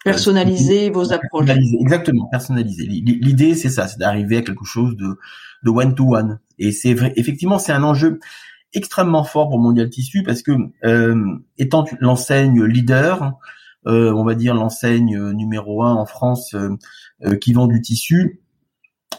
[0.06, 1.50] Personnaliser vos approches.
[1.80, 2.86] exactement, personnaliser.
[2.86, 5.18] L'idée, c'est ça, c'est d'arriver à quelque chose de
[5.64, 6.38] de one to one.
[6.60, 8.20] Et c'est vrai, effectivement, c'est un enjeu
[8.72, 10.52] extrêmement fort pour Mondial Tissu parce que
[10.84, 11.24] euh,
[11.58, 13.30] étant l'enseigne leader, euh,
[13.86, 16.54] on va dire l'enseigne numéro un en France
[17.24, 18.42] euh, qui vend du tissu,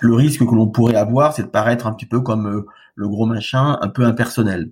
[0.02, 2.66] le risque que l'on pourrait avoir, c'est de paraître un petit peu comme
[2.96, 4.72] le gros machin, un peu impersonnel.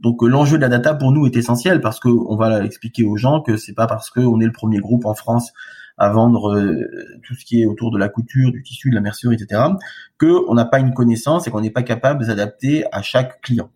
[0.00, 3.04] Donc euh, l'enjeu de la data pour nous est essentiel parce que on va expliquer
[3.04, 5.52] aux gens que c'est pas parce qu'on est le premier groupe en France
[5.96, 9.00] à vendre euh, tout ce qui est autour de la couture, du tissu, de la
[9.00, 9.62] mercerie, etc.,
[10.18, 13.40] que on n'a pas une connaissance et qu'on n'est pas capable de s'adapter à chaque
[13.40, 13.70] client.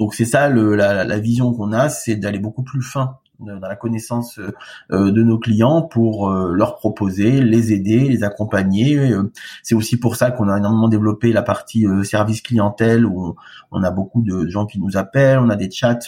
[0.00, 3.76] Donc c'est ça la, la, vision qu'on a, c'est d'aller beaucoup plus fin dans la
[3.76, 8.98] connaissance euh, de nos clients pour euh, leur proposer, les aider, les accompagner.
[8.98, 9.30] Euh,
[9.62, 13.34] c'est aussi pour ça qu'on a énormément développé la partie service clientèle où
[13.70, 15.98] on a beaucoup de gens qui nous appellent, on a des chats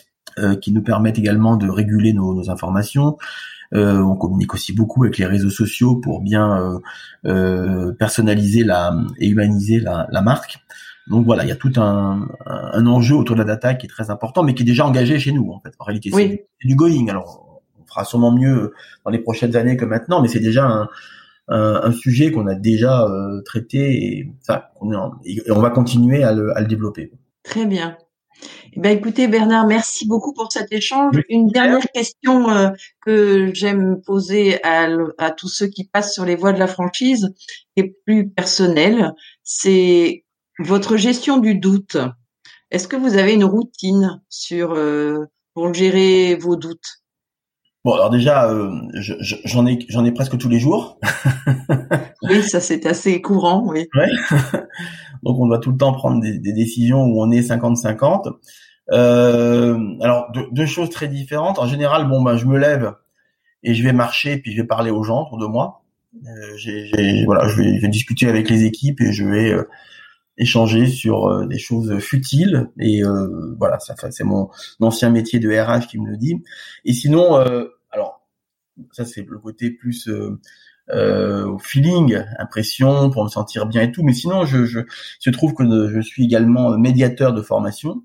[0.61, 3.16] qui nous permettent également de réguler nos, nos informations.
[3.74, 6.80] Euh, on communique aussi beaucoup avec les réseaux sociaux pour bien
[7.26, 10.59] euh, personnaliser la, et humaniser la, la, marque.
[11.09, 13.89] Donc voilà, il y a tout un, un, enjeu autour de la data qui est
[13.91, 15.75] très important, mais qui est déjà engagé chez nous en fait.
[15.79, 17.09] En réalité, c'est du going.
[17.09, 18.73] Alors, on fera sûrement mieux
[19.05, 20.89] dans les prochaines années que maintenant, mais c'est déjà un,
[21.49, 24.93] un, sujet qu'on a déjà euh, traité et, enfin, on,
[25.25, 27.13] et on va continuer à le, à le développer.
[27.43, 27.97] Très bien.
[28.73, 31.17] Eh ben, écoutez Bernard, merci beaucoup pour cet échange.
[31.29, 32.71] Une dernière question euh,
[33.05, 34.89] que j'aime poser à,
[35.19, 37.33] à, tous ceux qui passent sur les voies de la franchise,
[37.77, 39.13] est plus personnelle.
[39.43, 40.24] C'est
[40.59, 41.97] votre gestion du doute,
[42.71, 47.03] est-ce que vous avez une routine sur euh, pour gérer vos doutes?
[47.85, 50.99] Bon, alors déjà, euh, j'en ai j'en ai presque tous les jours.
[52.23, 53.87] oui, ça c'est assez courant, oui.
[53.95, 54.11] Ouais.
[55.23, 58.33] Donc on doit tout le temps prendre des, décisions où on est 50-50.
[58.93, 61.59] Euh, alors deux, choses très différentes.
[61.59, 62.95] En général, bon bah je me lève
[63.63, 65.85] et je vais marcher puis je vais parler aux gens autour de moi.
[66.57, 69.55] j'ai, voilà, je vais, je vais, discuter avec les équipes et je vais
[70.39, 72.70] échanger sur euh, des choses futiles.
[72.78, 76.43] Et euh, voilà ça c'est mon ancien métier de RH qui me le dit.
[76.85, 78.22] Et sinon euh, alors
[78.93, 80.09] ça c'est le côté plus
[80.91, 84.03] au feeling impression pour me sentir bien et tout.
[84.03, 84.80] Mais sinon je je,
[85.20, 88.03] je trouve que je suis également médiateur de formation.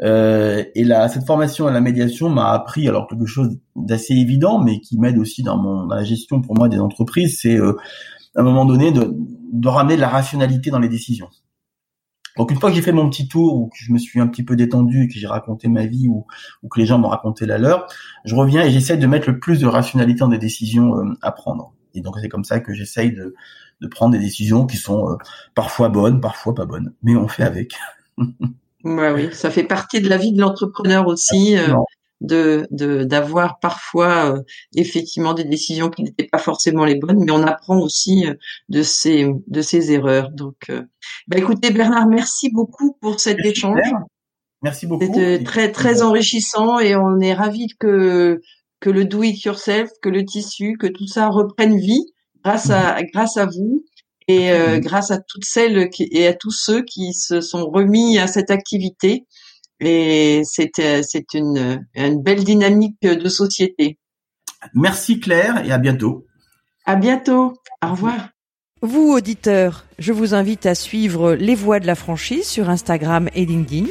[0.00, 4.80] Et là cette formation à la médiation m'a appris alors quelque chose d'assez évident mais
[4.80, 7.38] qui m'aide aussi dans mon dans la gestion pour moi des entreprises.
[7.40, 9.16] C'est à un moment donné de,
[9.52, 11.30] de ramener de la rationalité dans les décisions.
[12.36, 14.26] Donc une fois que j'ai fait mon petit tour, ou que je me suis un
[14.26, 16.26] petit peu détendu, et que j'ai raconté ma vie, ou,
[16.62, 17.86] ou que les gens m'ont raconté la leur,
[18.24, 21.32] je reviens et j'essaie de mettre le plus de rationalité dans des décisions euh, à
[21.32, 21.72] prendre.
[21.94, 23.34] Et donc c'est comme ça que j'essaye de,
[23.80, 25.16] de, prendre des décisions qui sont euh,
[25.54, 27.74] parfois bonnes, parfois pas bonnes, mais on fait avec.
[28.84, 31.56] ouais, oui, ça fait partie de la vie de l'entrepreneur aussi.
[31.56, 31.74] Euh,
[32.20, 34.42] de d'avoir parfois euh,
[34.74, 38.34] effectivement des décisions qui n'étaient pas forcément les bonnes, mais on apprend aussi euh,
[38.68, 40.30] de ces de ces erreurs.
[40.30, 40.82] Donc, euh,
[41.28, 43.80] bah, écoutez Bernard, merci beaucoup pour cet échange.
[44.62, 45.04] Merci beaucoup.
[45.04, 48.40] C'était très très enrichissant et on est ravis que
[48.80, 52.06] que le do it yourself, que le tissu, que tout ça reprenne vie
[52.42, 53.84] grâce à grâce à vous
[54.28, 54.50] et
[54.80, 58.50] grâce à toutes celles qui, et à tous ceux qui se sont remis à cette
[58.50, 59.24] activité
[59.80, 63.98] et c'est c'est une, une belle dynamique de société.
[64.74, 66.26] Merci Claire et à bientôt.
[66.84, 67.54] À bientôt.
[67.84, 68.30] Au revoir.
[68.82, 73.46] Vous, auditeurs, je vous invite à suivre Les Voix de la franchise sur Instagram et
[73.46, 73.86] LinkedIn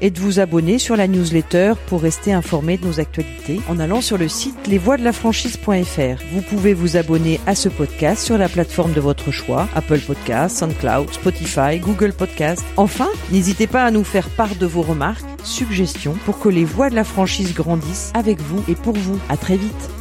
[0.00, 4.00] et de vous abonner sur la newsletter pour rester informé de nos actualités en allant
[4.00, 6.22] sur le site lesvoixdelafranchise.fr.
[6.32, 10.58] Vous pouvez vous abonner à ce podcast sur la plateforme de votre choix, Apple Podcasts,
[10.58, 12.64] SoundCloud, Spotify, Google Podcasts.
[12.76, 16.90] Enfin, n'hésitez pas à nous faire part de vos remarques, suggestions pour que les voix
[16.90, 19.18] de la franchise grandissent avec vous et pour vous.
[19.28, 19.95] À très vite.